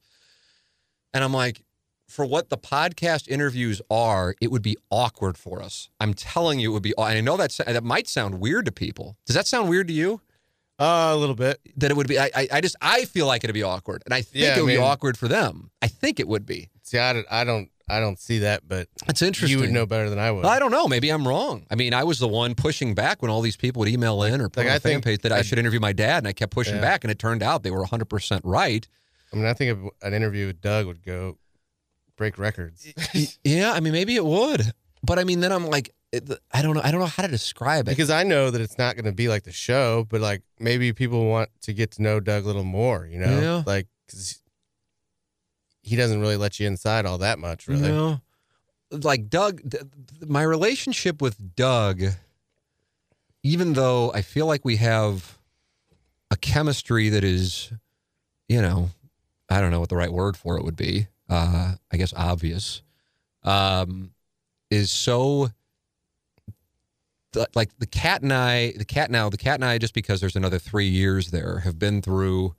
[1.14, 1.64] And I'm like,
[2.08, 5.90] for what the podcast interviews are, it would be awkward for us.
[6.00, 6.94] I'm telling you, it would be.
[6.98, 9.18] And I know that that might sound weird to people.
[9.26, 10.22] Does that sound weird to you?
[10.80, 11.60] Uh, a little bit.
[11.78, 12.20] That it would be.
[12.20, 14.70] I, I, just, I feel like it'd be awkward, and I think yeah, it would
[14.70, 15.72] I mean, be awkward for them.
[15.82, 16.70] I think it would be.
[16.84, 19.58] See, I, I don't, I don't see that, but That's interesting.
[19.58, 20.46] you would know better than I would.
[20.46, 20.88] I don't know.
[20.88, 21.66] Maybe I'm wrong.
[21.72, 24.40] I mean, I was the one pushing back when all these people would email in
[24.40, 26.20] or put Like, on I a fan page that I I'd- should interview my dad,
[26.20, 26.82] and I kept pushing Yeah.
[26.82, 28.88] back, and it turned out they were 100% right.
[29.34, 31.38] I mean, I think an interview with Doug would go
[32.18, 32.86] break records.
[33.44, 36.74] yeah, I mean, maybe it would, but I mean, then I'm like, it, I don't
[36.76, 36.82] know.
[36.84, 37.92] I don't know how to describe it.
[37.92, 40.94] because I know that it's not going to be like the show, but like maybe
[40.94, 43.40] people want to get to know Doug a little more, you know?
[43.40, 43.64] Yeah.
[43.66, 44.42] Like, 'cause
[45.82, 47.90] he doesn't really let you inside all that much, really.
[48.92, 49.84] Like Doug, th-
[50.20, 52.02] th- my relationship with Doug,
[53.44, 55.38] even though I feel like we have
[56.32, 57.72] a chemistry that is,
[58.48, 58.90] you know,
[59.50, 61.08] I don't know what the right word for it would be.
[61.30, 62.82] Uh, I guess obvious,
[63.44, 64.12] um,
[64.70, 65.50] is so.
[67.54, 70.36] Like the cat and I, the cat now, the cat and I, just because there's
[70.36, 72.56] another three years there, have been through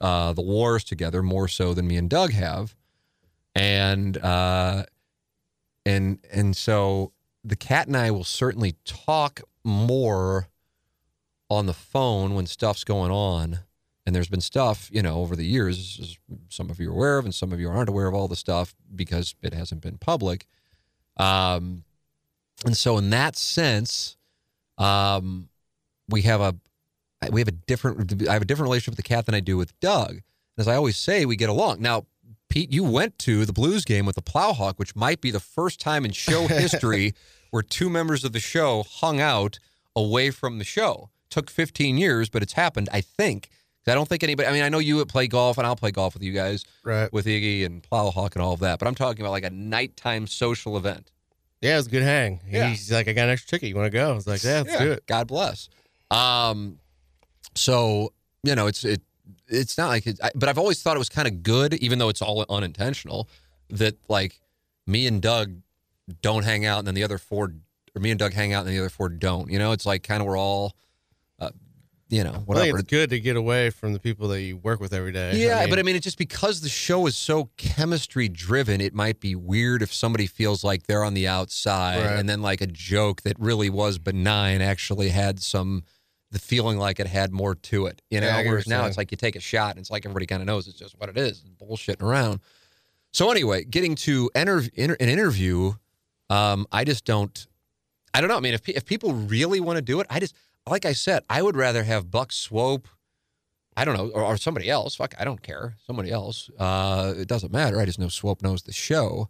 [0.00, 2.76] uh, the wars together more so than me and Doug have,
[3.54, 4.84] and uh,
[5.86, 10.48] and and so the cat and I will certainly talk more
[11.48, 13.60] on the phone when stuff's going on.
[14.04, 17.18] And there's been stuff, you know, over the years, as some of you are aware
[17.18, 19.96] of, and some of you aren't aware of all the stuff because it hasn't been
[19.96, 20.46] public.
[21.16, 21.84] Um,
[22.64, 24.16] and so, in that sense,
[24.78, 25.48] um,
[26.08, 26.56] we have a
[27.30, 29.56] we have a different I have a different relationship with the cat than I do
[29.56, 30.20] with Doug.
[30.58, 31.80] As I always say, we get along.
[31.80, 32.06] Now,
[32.48, 35.80] Pete, you went to the Blues game with the Plowhawk, which might be the first
[35.80, 37.14] time in show history
[37.50, 39.58] where two members of the show hung out
[39.96, 41.10] away from the show.
[41.30, 43.48] Took 15 years, but it's happened, I think.
[43.86, 45.90] I don't think anybody, I mean, I know you would play golf and I'll play
[45.90, 47.12] golf with you guys, Right.
[47.12, 50.26] with Iggy and Plowhawk and all of that, but I'm talking about like a nighttime
[50.26, 51.10] social event.
[51.60, 52.40] Yeah, it was a good hang.
[52.48, 52.68] Yeah.
[52.68, 53.68] He's like, I got an extra ticket.
[53.68, 54.10] You want to go?
[54.10, 55.06] I was like, yeah, let's do it.
[55.06, 55.68] God bless.
[56.10, 56.78] Um,
[57.54, 58.12] so
[58.42, 59.00] you know, it's it
[59.48, 61.98] it's not like, it, I, but I've always thought it was kind of good, even
[61.98, 63.28] though it's all unintentional.
[63.70, 64.40] That like
[64.86, 65.54] me and Doug
[66.20, 67.52] don't hang out, and then the other four,
[67.94, 69.50] or me and Doug hang out, and the other four don't.
[69.50, 70.74] You know, it's like kind of we're all,
[71.38, 71.50] uh,
[72.12, 74.80] you know, I think it's good to get away from the people that you work
[74.80, 75.32] with every day.
[75.34, 79.18] Yeah, but I mean, it's just because the show is so chemistry driven, it might
[79.18, 82.18] be weird if somebody feels like they're on the outside Right.
[82.18, 85.84] and then like a joke that really was benign actually had some,
[86.30, 88.26] the feeling like it had more to it, you know?
[88.26, 90.42] Yeah, I Whereas now it's like you take a shot and it's like everybody kind
[90.42, 92.40] of knows it's just what it is, bullshitting around.
[93.14, 95.72] So anyway, getting to enter, inter, an interview,
[96.28, 97.46] um, I just don't,
[98.12, 98.36] I don't know.
[98.36, 100.34] I mean, if, if people really want to do it, I just,
[100.68, 102.88] like I said, I would rather have Buck Swope,
[103.76, 104.94] I don't know, or, or somebody else.
[104.94, 105.76] Fuck, I don't care.
[105.86, 106.50] Somebody else.
[106.58, 107.80] Uh, it doesn't matter.
[107.80, 109.28] I just know Swope knows the show.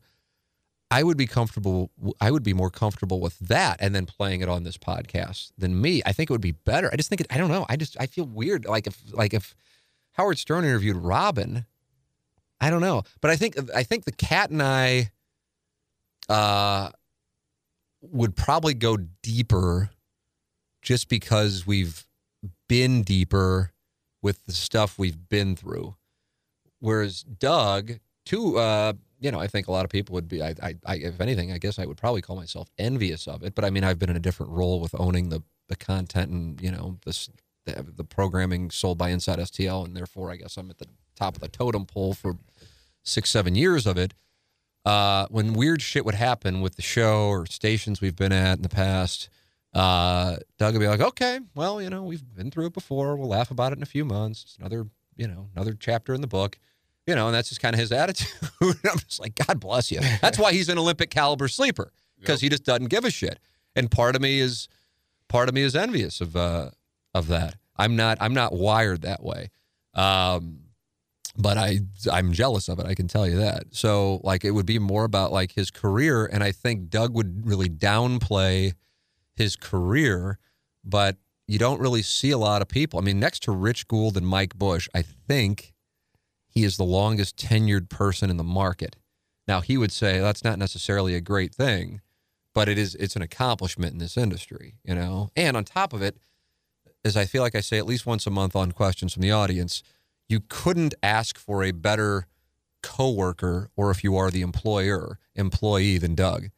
[0.91, 1.91] I would be comfortable.
[2.21, 5.81] I would be more comfortable with that, and then playing it on this podcast than
[5.81, 6.03] me.
[6.05, 6.91] I think it would be better.
[6.93, 7.27] I just think it.
[7.31, 7.65] I don't know.
[7.71, 8.67] I just I feel weird.
[8.67, 9.55] Like if like if
[10.13, 11.65] Howard Stern interviewed Robin,
[12.61, 13.05] I don't know.
[13.23, 15.13] But I think I think the cat and I
[16.29, 16.91] uh,
[18.03, 19.91] would probably go deeper,
[20.83, 22.07] just because we've
[22.69, 23.73] been deeper
[24.21, 25.97] with the stuff we've been through.
[26.81, 30.43] Whereas Doug, too, uh, you know, I think a lot of people would be.
[30.43, 33.55] I, I, I, if anything, I guess I would probably call myself envious of it.
[33.55, 36.61] But I mean, I've been in a different role with owning the the content and
[36.61, 37.31] you know this
[37.65, 41.37] the, the programming sold by Inside STL, and therefore, I guess I'm at the top
[41.37, 42.37] of the totem pole for
[43.05, 44.15] six, seven years of it.
[44.85, 48.63] Uh, when weird shit would happen with the show or stations we've been at in
[48.63, 49.29] the past,
[49.75, 53.17] uh, Doug would be like, "Okay, well, you know, we've been through it before.
[53.17, 54.43] We'll laugh about it in a few months.
[54.43, 56.59] It's another, you know, another chapter in the book."
[57.07, 58.31] You know, and that's just kind of his attitude.
[58.61, 60.01] I'm just like, God bless you.
[60.21, 63.41] That's why he's an Olympic caliber sleeper because he just doesn't give a shit.
[63.75, 64.69] And part of me is,
[65.27, 66.71] part of me is envious of uh,
[67.13, 67.57] of that.
[67.77, 68.19] I'm not.
[68.21, 69.51] I'm not wired that way.
[69.95, 70.61] Um,
[71.37, 72.87] but I I'm jealous of it.
[72.87, 73.65] I can tell you that.
[73.71, 77.47] So like it would be more about like his career, and I think Doug would
[77.47, 78.75] really downplay
[79.35, 80.39] his career,
[80.85, 81.17] but
[81.47, 82.99] you don't really see a lot of people.
[82.99, 85.75] I mean, next to Rich Gould and Mike Bush, I think
[86.49, 88.97] he is the longest tenured person in the market.
[89.49, 92.01] Now he would say that's not necessarily a great thing,
[92.55, 95.31] but it is it's an accomplishment in this industry, you know.
[95.35, 96.17] And on top of it,
[97.05, 99.33] as I feel like I say at least once a month on questions from the
[99.33, 99.83] audience,
[100.29, 102.27] you couldn't ask for a better
[102.83, 106.51] coworker or if you are the employer employee than Doug.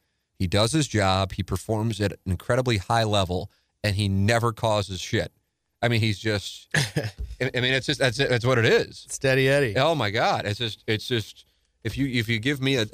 [0.45, 3.51] He does his job, he performs at an incredibly high level,
[3.83, 5.33] and he never causes shit.
[5.81, 6.69] I mean, he's just.
[6.77, 9.07] I mean, it's just that's it, that's what it is.
[9.09, 9.75] Steady Eddie.
[9.79, 10.45] Oh my God!
[10.45, 11.47] It's just it's just
[11.83, 12.87] if you if you give me a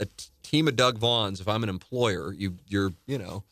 [0.44, 3.42] team of Doug Vaughns, if I'm an employer, you you're you know,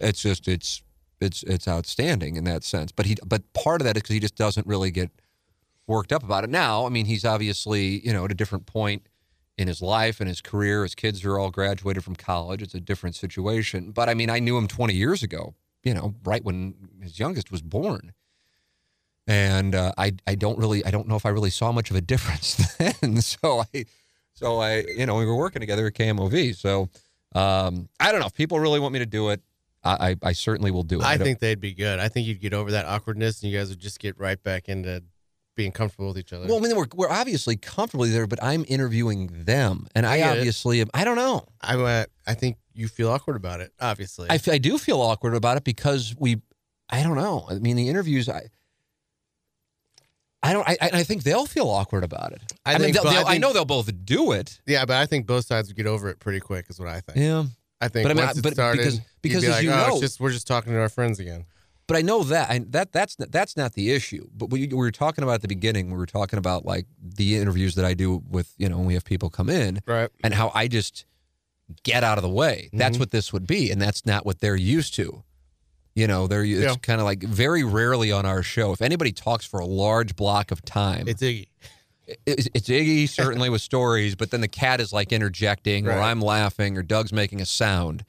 [0.00, 0.82] it's just it's
[1.18, 2.92] it's it's outstanding in that sense.
[2.92, 5.10] But he but part of that is because he just doesn't really get
[5.86, 6.50] worked up about it.
[6.50, 9.06] Now, I mean, he's obviously you know at a different point
[9.60, 10.82] in his life and his career.
[10.82, 12.62] His kids are all graduated from college.
[12.62, 13.90] It's a different situation.
[13.92, 15.54] But I mean, I knew him 20 years ago,
[15.84, 18.12] you know, right when his youngest was born.
[19.26, 21.96] And uh, I, I don't really, I don't know if I really saw much of
[21.96, 23.20] a difference then.
[23.20, 23.84] so I,
[24.32, 26.56] so I, you know, we were working together at KMOV.
[26.56, 26.88] So
[27.34, 29.42] um, I don't know if people really want me to do it.
[29.84, 31.04] I, I, I certainly will do it.
[31.04, 31.98] I don't- think they'd be good.
[32.00, 34.68] I think you'd get over that awkwardness, and you guys would just get right back
[34.68, 35.02] into
[35.56, 36.46] being comfortable with each other.
[36.46, 40.30] Well, I mean, we're, we're obviously comfortably there, but I'm interviewing them, and I, I
[40.30, 41.44] obviously, am, I don't know.
[41.60, 43.72] I uh, I think you feel awkward about it.
[43.80, 46.40] Obviously, I, f- I do feel awkward about it because we,
[46.88, 47.46] I don't know.
[47.50, 48.48] I mean, the interviews, I,
[50.42, 52.40] I don't, I, I I think they'll feel awkward about it.
[52.64, 54.60] I, I mean, think- they'll, I they'll- I, think- know they'll both do it.
[54.66, 56.66] yeah, but I think both sides would get over it pretty quick.
[56.70, 57.18] Is what I think.
[57.18, 57.44] Yeah,
[57.80, 59.76] I think But I mean, I- but started, because- because be as like, you oh,
[59.76, 61.44] know- it's just we're just talking to our friends again.
[61.90, 64.28] But I know that, I, that that's that's not the issue.
[64.32, 65.90] But we, we were talking about at the beginning.
[65.90, 68.94] We were talking about like the interviews that I do with you know when we
[68.94, 69.80] have people come in.
[69.86, 70.08] Right.
[70.22, 71.04] and how I just
[71.82, 72.70] get out of the way.
[72.72, 73.00] That's Mhm.
[73.00, 75.22] what this would be, and that's not what they're used to.
[75.94, 76.74] You know, they're it's Yeah.
[76.76, 78.72] kind of like very rarely on our show.
[78.72, 81.46] If anybody talks for a large block of time, It's Iggy.
[82.26, 86.20] it's, it's Iggy certainly with stories, but then the cat is like interjecting, or I'm
[86.20, 88.04] laughing, or Doug's making a sound.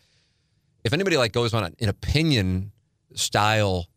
[0.83, 2.71] If anybody like goes on an opinion
[3.15, 3.87] style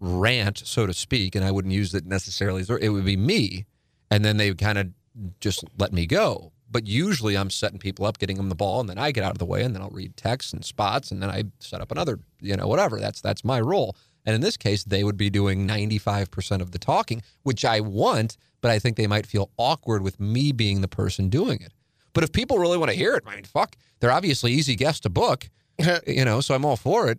[0.00, 3.66] rant, so to speak, and I wouldn't use it necessarily, it would be me,
[4.10, 4.88] and then they would kind of
[5.40, 6.52] just let me go.
[6.70, 9.32] But usually I'm setting people up, getting them the ball, and then I get out
[9.32, 11.92] of the way, and then I'll read texts and spots, and then I set up
[11.92, 12.98] another, you know, whatever.
[12.98, 13.94] That's that's my role.
[14.24, 18.36] And in this case, they would be doing 95% of the talking, which I want,
[18.60, 21.72] but I think they might feel awkward with me being the person doing it.
[22.12, 25.00] But if people really want to hear it, I mean, fuck, they're obviously easy guests
[25.00, 25.48] to book,
[26.06, 27.18] you know, so I'm all for it.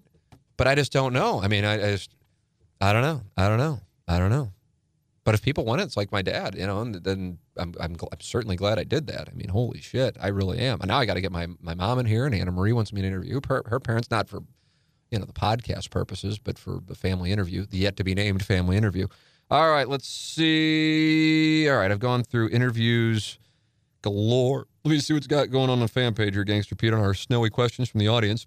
[0.58, 1.42] But I just don't know.
[1.42, 2.16] I mean, I, I just,
[2.80, 3.22] I don't know.
[3.38, 3.80] I don't know.
[4.08, 4.52] I don't know.
[5.24, 7.96] But if people want it, it's like my dad, you know, and then I'm, I'm,
[7.96, 9.30] gl- I'm certainly glad I did that.
[9.32, 10.82] I mean, holy shit, I really am.
[10.82, 12.92] And now I got to get my, my mom in here, and Anna Marie wants
[12.92, 14.42] me to interview her, her parents, not for,
[15.12, 18.44] you know, the podcast purposes, but for the family interview, the yet to be named
[18.46, 19.08] family interview.
[19.50, 21.70] All right, let's see.
[21.70, 23.40] All right, I've gone through interviews
[24.02, 24.68] galore.
[24.84, 27.00] Let me see what's got going on on the fan page here, Gangster Pete, on
[27.00, 28.46] our snowy questions from the audience.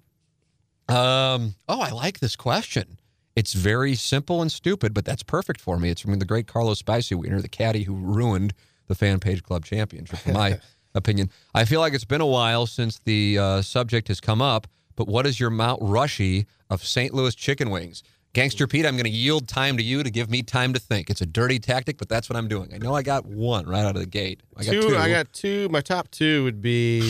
[0.88, 2.98] Um, oh, I like this question.
[3.34, 5.90] It's very simple and stupid, but that's perfect for me.
[5.90, 8.54] It's from the great Carlos Spicy Wiener, the caddy who ruined
[8.86, 10.58] the Fan Page Club Championship, in my
[10.94, 11.30] opinion.
[11.54, 15.06] I feel like it's been a while since the uh, subject has come up, but
[15.06, 17.12] what is your Mount Rushy of St.
[17.12, 18.02] Louis chicken wings?
[18.36, 21.08] Gangster Pete, I'm going to yield time to you to give me time to think.
[21.08, 22.70] It's a dirty tactic, but that's what I'm doing.
[22.74, 24.42] I know I got one right out of the gate.
[24.54, 24.96] I got two, two.
[24.98, 25.70] I got two.
[25.70, 27.00] My top two would be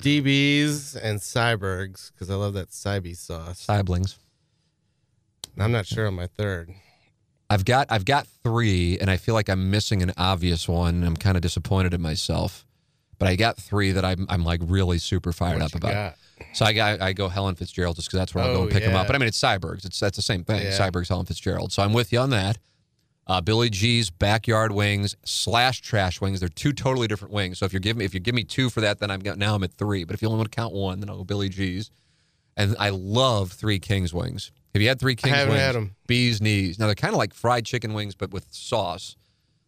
[0.00, 3.62] DBs and Sybergs because I love that Cybe sauce.
[3.62, 4.16] siblings.
[5.58, 6.72] I'm not sure on my third.
[7.50, 11.02] I've got I've got three, and I feel like I'm missing an obvious one.
[11.02, 12.64] I'm kind of disappointed in myself,
[13.18, 15.92] but I got three that I'm I'm like really super fired What up about.
[15.92, 16.16] got?
[16.52, 18.82] So I I go Helen Fitzgerald just because that's where I'll go Oh, and pick
[18.84, 19.06] them up.
[19.06, 19.84] But I mean it's Sybergs.
[19.84, 20.62] It's that's the same thing.
[20.62, 20.70] Yeah.
[20.78, 21.72] Sybergs, Helen Fitzgerald.
[21.72, 22.58] So I'm with you on that.
[23.28, 26.38] Uh, Billy G's backyard wings slash trash wings.
[26.40, 27.58] They're two totally different wings.
[27.58, 29.54] So if you give me if you give me two for that, then I'm now
[29.54, 30.04] I'm at three.
[30.04, 31.90] But if you only want to count one, then I'll go Billy G's.
[32.58, 34.50] And I love Three Kings wings.
[34.72, 35.72] Have you had Three Kings haven't wings?
[35.74, 35.96] them.
[36.06, 36.78] Bees knees.
[36.78, 39.16] Now they're kind of like fried chicken wings, but with sauce.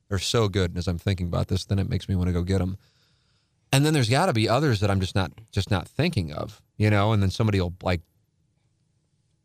[0.09, 0.71] They're so good.
[0.71, 2.79] And as I'm thinking about this, then it makes me want to go get them.
[3.73, 6.63] And then there's got to be others that I'm just not just not thinking of,
[6.77, 7.13] you know.
[7.13, 8.01] And then somebody will like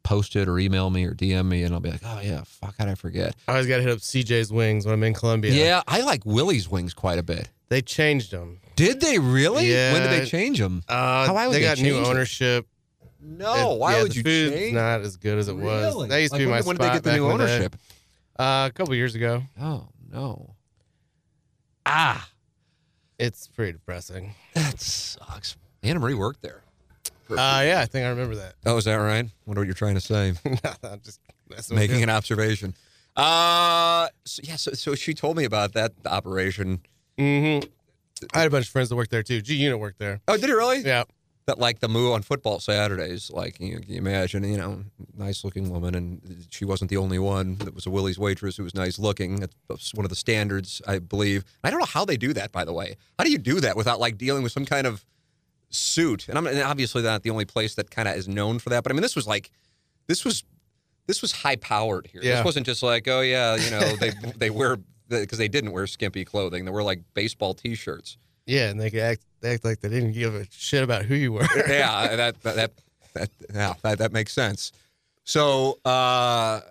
[0.04, 2.76] post it or email me or DM me, and I'll be like, oh yeah, fuck,
[2.78, 3.36] how did I forget?
[3.48, 5.54] I always got to hit up CJ's Wings when I'm in Columbia.
[5.54, 7.50] Yeah, I like Willie's wings quite a bit.
[7.70, 8.60] They changed them.
[8.76, 9.72] Did they really?
[9.72, 9.94] Yeah.
[9.94, 10.84] When did they change them?
[10.88, 12.68] Uh, How- why would they they got new ownership.
[13.22, 14.74] No, It- why yeah, would you food's change?
[14.76, 15.94] not as good as it was.
[15.94, 16.10] Really?
[16.10, 17.38] That used to Like, be when, my when spot did they get the new in
[17.38, 17.76] the ownership?
[18.38, 19.44] Uh, a couple years ago.
[19.60, 20.56] Oh no.
[21.86, 22.28] Ah,
[23.24, 24.36] It's pretty depressing.
[24.54, 25.56] that sucks.
[25.82, 26.62] Anna Marie worked there.
[27.30, 28.56] Uh, yeah, I think I remember that.
[28.66, 29.26] Oh, is that right?
[29.46, 30.34] Wonder what you're trying to say.
[30.84, 32.04] I'm just messing with Making you.
[32.04, 32.76] an observation.
[33.16, 34.58] Uh, so, yeah.
[34.58, 36.82] So, so she told me about that operation.
[37.18, 37.66] Mhm.
[38.34, 39.42] I had a bunch of friends that worked there too.
[39.42, 40.20] G Unit worked there.
[40.28, 40.80] Oh, did it really?
[40.82, 41.04] Yeah.
[41.46, 43.30] That like the moo on football Saturdays.
[43.30, 44.84] Like you, you imagine, you know,
[45.18, 47.58] nice looking woman, and she wasn't the only one.
[47.58, 49.46] That was a Willie's waitress who was nice looking.
[49.68, 51.44] That's one of the standards, I believe.
[51.64, 52.96] I don't know how they do that, by the way.
[53.18, 55.04] How do you do that without like dealing with some kind of
[55.70, 56.30] suit?
[56.30, 58.84] And I'm and obviously not the only place that kind of is known for that.
[58.84, 59.52] But I mean, this was like,
[60.08, 60.46] this was,
[61.08, 62.22] this was high powered here.
[62.22, 64.78] This wasn't just like, oh yeah, you know, they they wear
[65.10, 66.64] because they didn't wear skimpy clothing.
[66.64, 68.18] They were like baseball T-shirts.
[68.46, 71.32] Yeah, and they could act, act like they didn't give a shit about who you
[71.32, 71.48] were.
[71.68, 72.72] yeah, that that that,
[73.14, 74.72] that yeah, that that makes sense.
[75.24, 76.62] So uh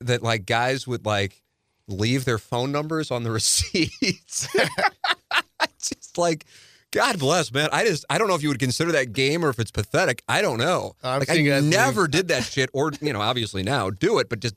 [0.00, 1.42] that like guys would like
[1.88, 4.48] leave their phone numbers on the receipts.
[5.78, 6.46] just like
[6.92, 7.68] God bless, man.
[7.72, 10.22] I just I don't know if you would consider that game or if it's pathetic.
[10.28, 10.94] I don't know.
[11.02, 14.38] I'm like I never did that shit, or you know, obviously now do it, but
[14.38, 14.54] just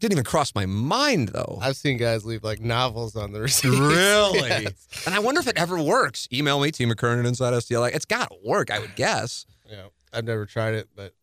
[0.00, 1.58] didn't even cross my mind though.
[1.60, 3.70] I've seen guys leave like novels on the receipt.
[3.70, 4.48] Really?
[4.48, 4.88] Yes.
[5.06, 6.28] And I wonder if it ever works.
[6.32, 7.90] Email me, T McKernan inside STL.
[7.92, 9.46] It's got to work, I would guess.
[9.68, 11.14] Yeah, I've never tried it, but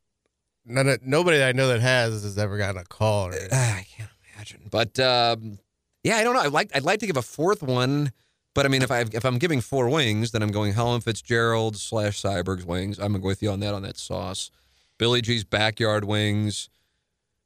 [0.65, 3.27] none of, nobody I know that has has ever gotten a call.
[3.27, 3.49] Or anything.
[3.51, 4.61] Ah, I can't imagine.
[4.69, 5.59] But um,
[6.03, 6.41] yeah, I don't know.
[6.41, 8.11] I'd like I'd like to give a fourth one,
[8.53, 11.77] but I mean, if I if I'm giving four wings, then I'm going Helen Fitzgerald
[11.77, 12.99] slash Syberg's wings.
[12.99, 14.51] I'm going with you on that on that sauce.
[14.97, 16.69] Billy G's backyard wings.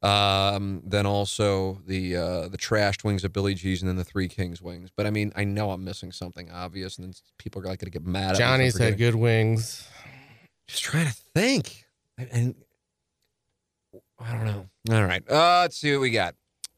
[0.02, 4.30] Um, then also the uh, the trashed wings of Billy G's, and then the Three
[4.30, 4.90] Kings wings.
[4.96, 7.92] But I mean, I know I'm missing something obvious, and then people are like going
[7.92, 9.88] to get mad at Johnny's had good wings.
[10.68, 11.86] Just trying to think.
[12.18, 12.56] And-
[14.20, 14.70] I don't know.
[14.92, 15.24] All right.
[15.30, 16.36] Uh, let's see what we got.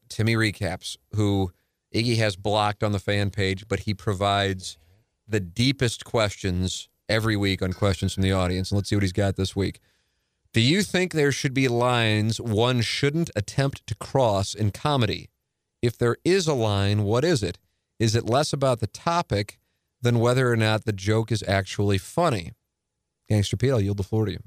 [0.08, 1.52] Timmy recaps, who
[1.94, 4.78] Iggy has blocked on the fan page, but he provides
[5.26, 8.70] the deepest questions every week on questions from the audience.
[8.70, 9.80] And let's see what he's got this week.
[10.52, 15.30] Do you think there should be lines one shouldn't attempt to cross in comedy?
[15.80, 17.58] If there is a line, what is it?
[17.98, 19.58] Is it less about the topic
[20.02, 22.52] than whether or not the joke is actually funny?
[23.30, 24.40] Gangster Pete, I'll yield the floor to you.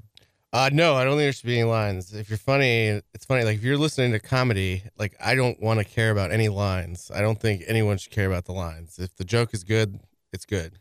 [0.52, 2.14] Uh, no, I don't think there should be any lines.
[2.14, 3.42] If you're funny, it's funny.
[3.42, 7.10] Like if you're listening to comedy, like I don't want to care about any lines.
[7.12, 9.00] I don't think anyone should care about the lines.
[9.00, 9.98] If the joke is good,
[10.32, 10.78] it's good.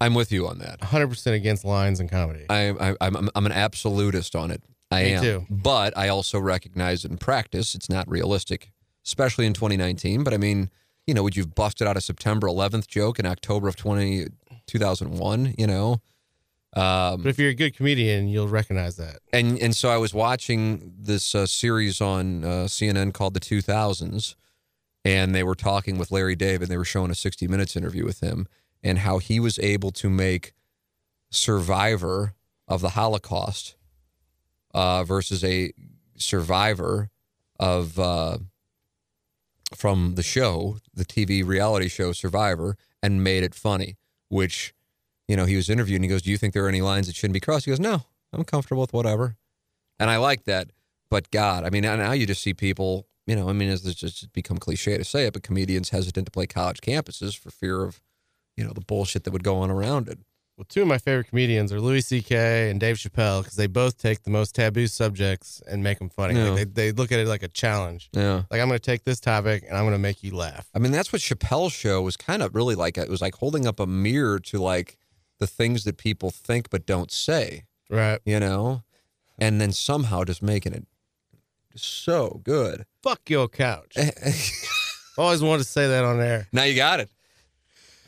[0.00, 0.80] I'm with you on that.
[0.80, 2.44] 100% against lines in comedy.
[2.48, 4.62] I, I, I'm, I'm an absolutist on it.
[4.90, 5.22] I Me am.
[5.22, 5.46] too.
[5.50, 8.70] But I also recognize in practice it's not realistic,
[9.04, 10.22] especially in 2019.
[10.24, 10.70] But I mean,
[11.06, 14.26] you know, would you've busted out a September 11th joke in October of 20,
[14.66, 16.00] 2001, you know?
[16.74, 19.20] Um, But if you're a good comedian, you'll recognize that.
[19.32, 24.34] and and so I was watching this uh, series on uh, CNN called The 2000s,
[25.04, 26.62] and they were talking with Larry David.
[26.62, 28.46] And they were showing a 60 Minutes interview with him
[28.86, 30.52] and how he was able to make
[31.30, 32.34] survivor
[32.68, 33.74] of the Holocaust
[34.72, 35.72] uh, versus a
[36.16, 37.10] survivor
[37.58, 38.38] of uh,
[39.74, 43.96] from the show, the TV reality show Survivor, and made it funny.
[44.28, 44.72] Which,
[45.26, 47.08] you know, he was interviewed and he goes, "Do you think there are any lines
[47.08, 49.36] that shouldn't be crossed?" He goes, "No, I'm comfortable with whatever,"
[49.98, 50.70] and I like that.
[51.10, 53.08] But God, I mean, now you just see people.
[53.26, 56.30] You know, I mean, it's just become cliche to say it, but comedians hesitant to
[56.30, 58.00] play college campuses for fear of,
[58.56, 60.18] you know, the bullshit that would go on around it.
[60.56, 62.70] Well, two of my favorite comedians are Louis C.K.
[62.70, 66.34] and Dave Chappelle because they both take the most taboo subjects and make them funny.
[66.34, 66.48] Yeah.
[66.48, 68.08] Like they, they look at it like a challenge.
[68.12, 68.44] Yeah.
[68.50, 70.66] Like I'm going to take this topic and I'm going to make you laugh.
[70.74, 72.96] I mean, that's what Chappelle's show was kind of really like.
[72.96, 74.96] It was like holding up a mirror to like
[75.40, 78.20] the things that people think but don't say, Right.
[78.24, 78.82] you know,
[79.38, 80.86] and then somehow just making it
[81.74, 82.86] so good.
[83.02, 83.94] Fuck your couch.
[85.18, 86.48] Always wanted to say that on air.
[86.52, 87.10] now you got it.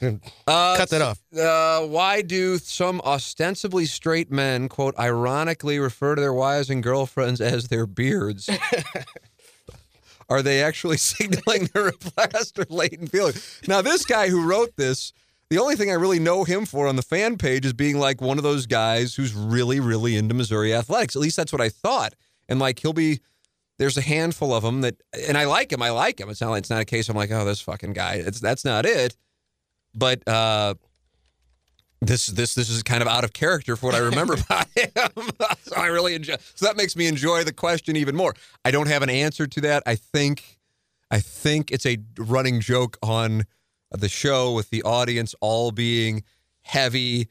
[0.01, 1.19] Cut Uh, that off.
[1.37, 7.41] Uh, why do some ostensibly straight men, quote, ironically refer to their wives and girlfriends
[7.41, 8.49] as their beards?
[10.29, 13.61] Are they actually signaling their repressed or latent feelings?
[13.67, 15.13] Now, this guy who wrote this,
[15.51, 18.21] the only thing I really know him for on the fan page is being like
[18.21, 21.17] one of those guys who's really, really into Missouri athletics.
[21.17, 22.15] At least that's what I thought.
[22.49, 23.21] And like he'll be,
[23.79, 24.97] there's a handful of them that,
[25.27, 25.81] and I like him.
[25.83, 26.29] I like him.
[26.29, 26.53] It's not.
[26.55, 27.09] It's not a case.
[27.09, 28.15] I'm like, oh, this fucking guy.
[28.15, 29.17] It's that's not it.
[29.95, 30.75] But uh,
[32.01, 34.91] this this this is kind of out of character for what I remember about him.
[35.63, 36.37] so I really enjoy.
[36.55, 38.35] So that makes me enjoy the question even more.
[38.65, 39.83] I don't have an answer to that.
[39.87, 40.59] I think
[41.11, 43.45] I think it's a running joke on
[43.91, 46.23] the show with the audience all being
[46.63, 47.29] heavy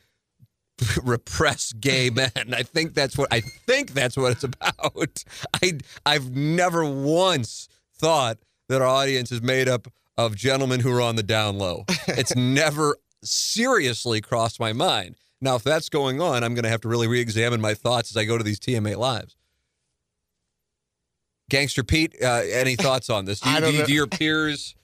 [1.03, 2.31] repressed gay men.
[2.53, 5.23] I think that's what I think that's what it's about.
[5.61, 8.37] I I've never once thought
[8.69, 9.87] that our audience is made up
[10.17, 11.85] of gentlemen who are on the down low.
[12.07, 15.15] It's never seriously crossed my mind.
[15.41, 18.17] Now, if that's going on, I'm going to have to really re-examine my thoughts as
[18.17, 19.35] I go to these TMA lives.
[21.49, 23.39] Gangster Pete, uh, any thoughts on this?
[23.41, 24.75] Do, you, don't you- do your peers?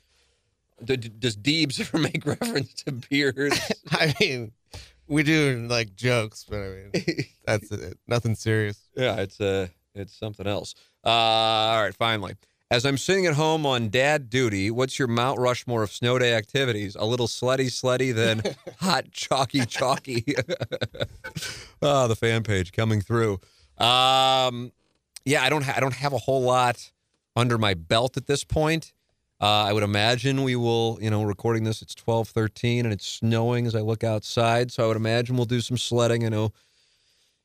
[0.84, 3.54] Do, does Deebs ever make reference to peers?
[3.92, 4.52] I mean,
[5.08, 7.98] we do like jokes, but I mean, that's it.
[8.08, 8.80] Nothing serious.
[8.96, 10.76] Yeah, it's uh it's something else.
[11.06, 12.36] Uh, all right, finally.
[12.74, 16.34] As I'm sitting at home on dad duty, what's your Mount Rushmore of snow day
[16.34, 16.96] activities?
[16.96, 18.42] A little slutty slutty, then
[18.80, 20.26] hot chalky chalky.
[21.84, 23.34] oh, the fan page coming through.
[23.78, 24.72] Um,
[25.24, 26.92] yeah, I don't ha- I don't have a whole lot
[27.36, 28.92] under my belt at this point.
[29.40, 33.68] Uh, I would imagine we will, you know, recording this, it's 12:13 and it's snowing
[33.68, 36.26] as I look outside, so I would imagine we'll do some sledding.
[36.26, 36.54] I know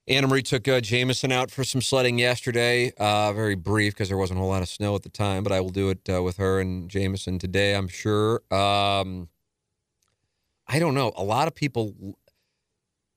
[0.09, 2.93] Anna Marie took uh, Jameson out for some sledding yesterday.
[2.97, 5.53] Uh, very brief because there wasn't a whole lot of snow at the time, but
[5.53, 8.43] I will do it uh, with her and Jameson today, I'm sure.
[8.51, 9.29] Um,
[10.67, 11.13] I don't know.
[11.15, 12.17] A lot of people,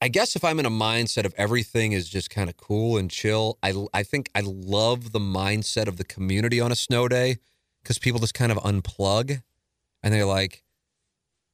[0.02, 3.10] I guess if I'm in a mindset of everything is just kind of cool and
[3.10, 7.38] chill, I, I think I love the mindset of the community on a snow day
[7.82, 9.42] because people just kind of unplug
[10.04, 10.64] and they're like,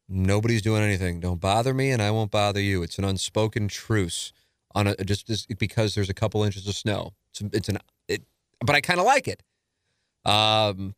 [0.10, 1.20] nobody's doing anything.
[1.20, 2.82] Don't bother me and I won't bother you.
[2.82, 4.34] It's an unspoken truce
[4.78, 7.14] on a just, just because there's a couple inches of snow.
[7.32, 8.24] It's, it's an, it,
[8.60, 9.41] but I kind of like it.
[10.24, 10.94] Um,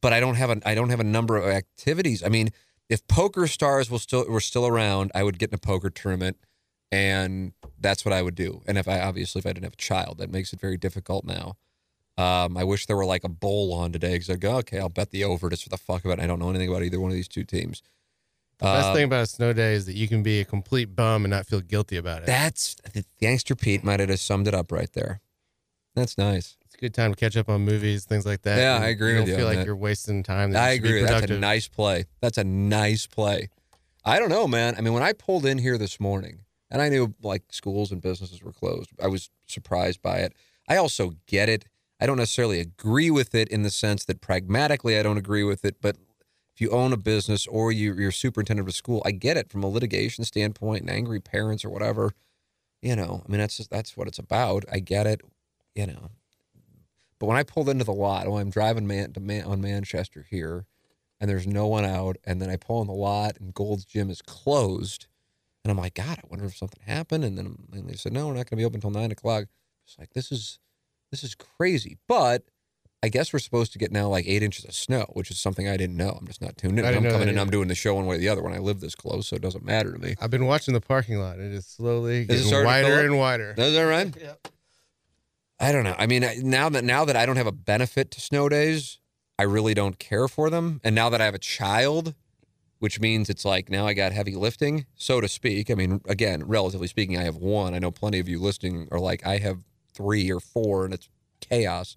[0.00, 2.24] but I don't have a I don't have a number of activities.
[2.24, 2.50] I mean,
[2.88, 6.38] if PokerStars were still were still around, I would get in a poker tournament,
[6.90, 8.62] and that's what I would do.
[8.66, 11.24] And if I obviously if I didn't have a child, that makes it very difficult
[11.24, 11.56] now.
[12.16, 14.88] Um, I wish there were like a bowl on today because I go, okay, I'll
[14.88, 16.20] bet the over just for the fuck of it.
[16.20, 17.82] I don't know anything about either one of these two teams.
[18.60, 20.94] The best um, thing about a snow day is that you can be a complete
[20.94, 22.26] bum and not feel guilty about it.
[22.26, 25.20] That's the gangster Pete might have just summed it up right there.
[25.94, 26.56] That's nice.
[26.66, 28.58] It's a good time to catch up on movies, things like that.
[28.58, 29.66] Yeah, and I agree you with don't feel like that.
[29.66, 30.52] you're wasting time.
[30.52, 31.02] that I you be agree.
[31.04, 32.04] That's a nice play.
[32.20, 33.48] That's a nice play.
[34.04, 34.74] I don't know, man.
[34.76, 38.00] I mean, when I pulled in here this morning, and I knew like schools and
[38.00, 40.34] businesses were closed, I was surprised by it.
[40.68, 41.64] I also get it.
[42.00, 45.64] I don't necessarily agree with it in the sense that pragmatically I don't agree with
[45.64, 45.96] it, but
[46.60, 49.62] you own a business or you, you're superintendent of a school, I get it from
[49.62, 52.12] a litigation standpoint and angry parents or whatever.
[52.82, 54.64] You know, I mean, that's just, that's what it's about.
[54.70, 55.20] I get it.
[55.74, 56.10] You know,
[57.20, 60.26] but when I pulled into the lot, when I'm driving man, to man, on Manchester
[60.28, 60.66] here,
[61.20, 64.08] and there's no one out, and then I pull in the lot, and Gold's Gym
[64.08, 65.06] is closed,
[65.62, 67.24] and I'm like, God, I wonder if something happened.
[67.24, 69.44] And then and they said, No, we're not going to be open until nine o'clock.
[69.84, 70.58] It's like this is
[71.10, 72.44] this is crazy, but.
[73.02, 75.66] I guess we're supposed to get now like eight inches of snow, which is something
[75.66, 76.18] I didn't know.
[76.20, 76.84] I'm just not tuned in.
[76.84, 77.38] I'm coming in.
[77.38, 78.42] I'm doing the show one way or the other.
[78.42, 80.16] When I live this close, so it doesn't matter to me.
[80.20, 81.38] I've been watching the parking lot.
[81.38, 83.54] It is slowly it getting starting to fill wider and wider.
[83.56, 84.14] Is that right?
[84.20, 84.48] Yep.
[85.62, 85.94] I don't know.
[85.98, 88.98] I mean, now that now that I don't have a benefit to snow days,
[89.38, 90.80] I really don't care for them.
[90.82, 92.14] And now that I have a child,
[92.78, 95.70] which means it's like now I got heavy lifting, so to speak.
[95.70, 97.74] I mean, again, relatively speaking, I have one.
[97.74, 99.58] I know plenty of you listening are like, I have
[99.92, 101.10] three or four, and it's
[101.40, 101.94] chaos.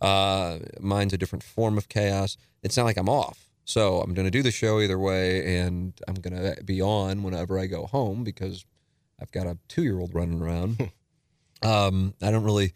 [0.00, 2.36] Uh, mine's a different form of chaos.
[2.62, 3.46] It's not like I'm off.
[3.64, 7.22] So I'm going to do the show either way, and I'm going to be on
[7.22, 8.64] whenever I go home because
[9.20, 10.92] I've got a two year old running around.
[11.62, 12.74] um, I don't really.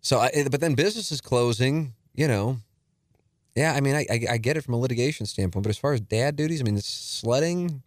[0.00, 2.58] So, I, but then business is closing, you know.
[3.54, 5.92] Yeah, I mean, I, I I get it from a litigation standpoint, but as far
[5.92, 7.82] as dad duties, I mean, sledding.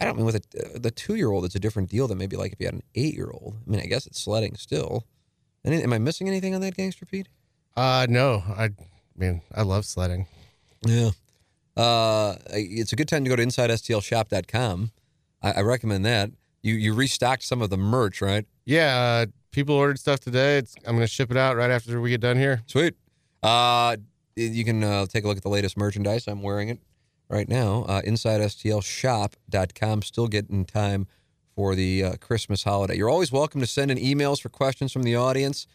[0.00, 2.36] I don't mean with a, the two year old, it's a different deal than maybe
[2.36, 3.56] like if you had an eight year old.
[3.66, 5.04] I mean, I guess it's sledding still.
[5.64, 7.28] Any, am I missing anything on that, Gangster Pete?
[7.78, 8.70] Uh, no, I
[9.16, 10.26] mean, I love sledding.
[10.84, 11.10] Yeah.
[11.76, 14.90] Uh, it's a good time to go to InsideSTLShop.com.
[15.44, 16.32] I, I recommend that.
[16.60, 18.44] You you restocked some of the merch, right?
[18.64, 20.58] Yeah, uh, people ordered stuff today.
[20.58, 22.62] It's, I'm going to ship it out right after we get done here.
[22.66, 22.96] Sweet.
[23.44, 23.96] Uh,
[24.34, 26.26] you can uh, take a look at the latest merchandise.
[26.26, 26.80] I'm wearing it
[27.28, 27.84] right now.
[27.84, 30.02] Uh, InsideSTLShop.com.
[30.02, 31.06] Still getting time
[31.54, 32.96] for the uh, Christmas holiday.
[32.96, 35.68] You're always welcome to send in emails for questions from the audience.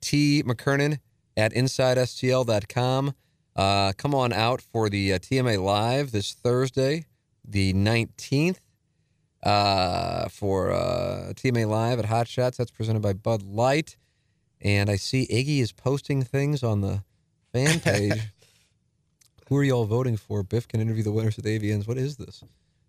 [0.00, 0.44] T.
[0.44, 1.00] McKernan
[1.38, 3.14] at InsideSTL.com.
[3.54, 7.06] Uh, come on out for the uh, TMA Live this Thursday,
[7.44, 8.58] the 19th,
[9.44, 12.56] uh, for uh, TMA Live at Hot Shots.
[12.56, 13.96] That's presented by Bud Light.
[14.60, 17.04] And I see Iggy is posting things on the
[17.52, 18.20] fan page.
[19.48, 20.42] Who are y'all voting for?
[20.42, 21.86] Biff can interview the winners of the AVNs.
[21.86, 22.42] What is this?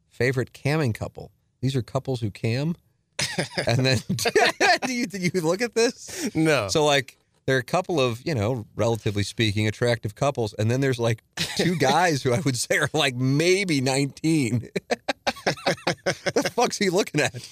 [0.09, 1.31] Favorite camming couple.
[1.61, 2.75] These are couples who cam.
[3.67, 3.97] and then
[4.85, 6.33] do you do you look at this?
[6.35, 6.67] No.
[6.69, 7.18] So like
[7.49, 11.23] there are a couple of, you know, relatively speaking, attractive couples, and then there's like
[11.57, 14.69] two guys who I would say are like maybe 19.
[15.25, 17.49] the fuck's he looking at?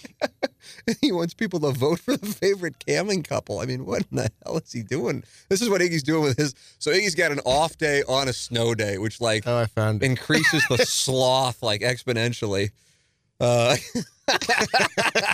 [1.02, 3.60] he wants people to vote for the favorite camming couple.
[3.60, 5.24] I mean, what in the hell is he doing?
[5.50, 6.54] This is what Iggy's doing with his.
[6.78, 10.04] So Iggy's got an off day on a snow day, which like oh, I found
[10.04, 10.06] it.
[10.06, 12.70] increases the sloth like exponentially.
[13.40, 13.78] Uh,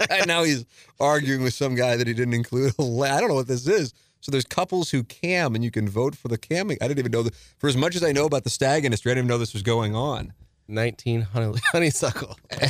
[0.09, 0.65] and now he's
[1.01, 2.73] arguing with some guy that he didn't include.
[2.79, 3.93] I don't know what this is.
[4.23, 6.77] So there's couples who cam, and you can vote for the camming.
[6.81, 7.35] I didn't even know that.
[7.57, 9.51] For as much as I know about the stag industry, I didn't even know this
[9.51, 10.31] was going on.
[10.69, 12.37] 19 honey, honeysuckle.
[12.49, 12.69] and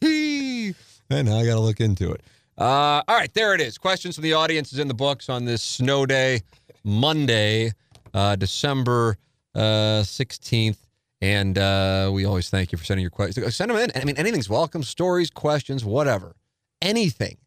[1.10, 2.22] now I got to look into it.
[2.56, 3.76] Uh, all right, there it is.
[3.76, 6.42] Questions from the audience is in the books on this snow day,
[6.84, 7.72] Monday,
[8.14, 9.16] uh, December
[9.56, 10.78] uh, 16th.
[11.20, 13.56] And uh, we always thank you for sending your questions.
[13.56, 13.90] Send them in.
[13.96, 14.84] I mean, anything's welcome.
[14.84, 16.36] Stories, questions, whatever.
[16.80, 17.38] Anything.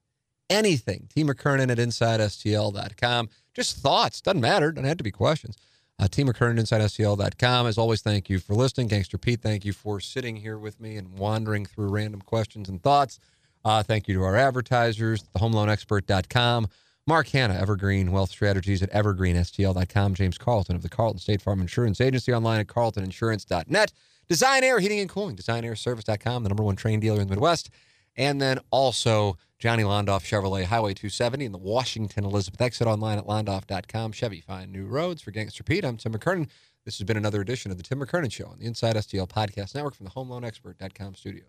[0.50, 1.08] Anything.
[1.14, 1.24] T.
[1.24, 3.30] McKernan at InsideSTL.com.
[3.54, 4.22] Just thoughts.
[4.22, 4.72] Doesn't matter.
[4.72, 5.58] Doesn't have to be questions.
[5.98, 6.24] Uh, T.
[6.24, 7.68] McKernan InsideSTL.com.
[7.68, 8.88] As always, thank you for listening.
[8.88, 12.84] Gangster Pete, thank you for sitting here with me and wandering through random questions and
[12.84, 13.20] thoughts.
[13.64, 16.68] Uh, thank you to our advertisers, thehomeloanexpert.com,
[17.08, 22.00] Mark Hannah, Evergreen Wealth Strategies at evergreenstl.com, James Carlton of the Carlton State Farm Insurance
[22.00, 23.92] Agency online at carltoninsurance.net,
[24.30, 27.72] Design Aire Heating and Cooling, designairservice.com, the number one Trane dealer in the Midwest,
[28.16, 33.26] And then also Johnny Londoff Chevrolet Highway 270 and the Washington Elizabeth exit online at
[33.26, 34.12] londoff.com.
[34.12, 35.84] Chevy, find new roads for Gangster Pete.
[35.84, 36.50] I'm Tim McKernan.
[36.86, 39.74] This has been another edition of the Tim McKernan Show on the Inside STL Podcast
[39.74, 41.48] Network from the HomeLoanExpert.com studios.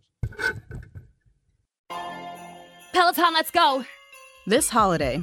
[2.94, 3.84] Peloton, let's go.
[4.47, 5.22] This holiday,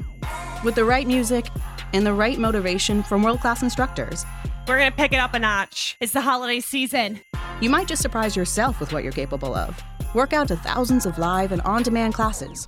[0.63, 1.47] with the right music
[1.93, 4.23] and the right motivation from world class instructors,
[4.67, 5.97] We're going to pick it up a notch.
[5.99, 7.21] It's the holiday season.
[7.59, 9.81] you might just surprise yourself with what you're capable of.
[10.13, 12.67] Work out to thousands of live and on demand classes,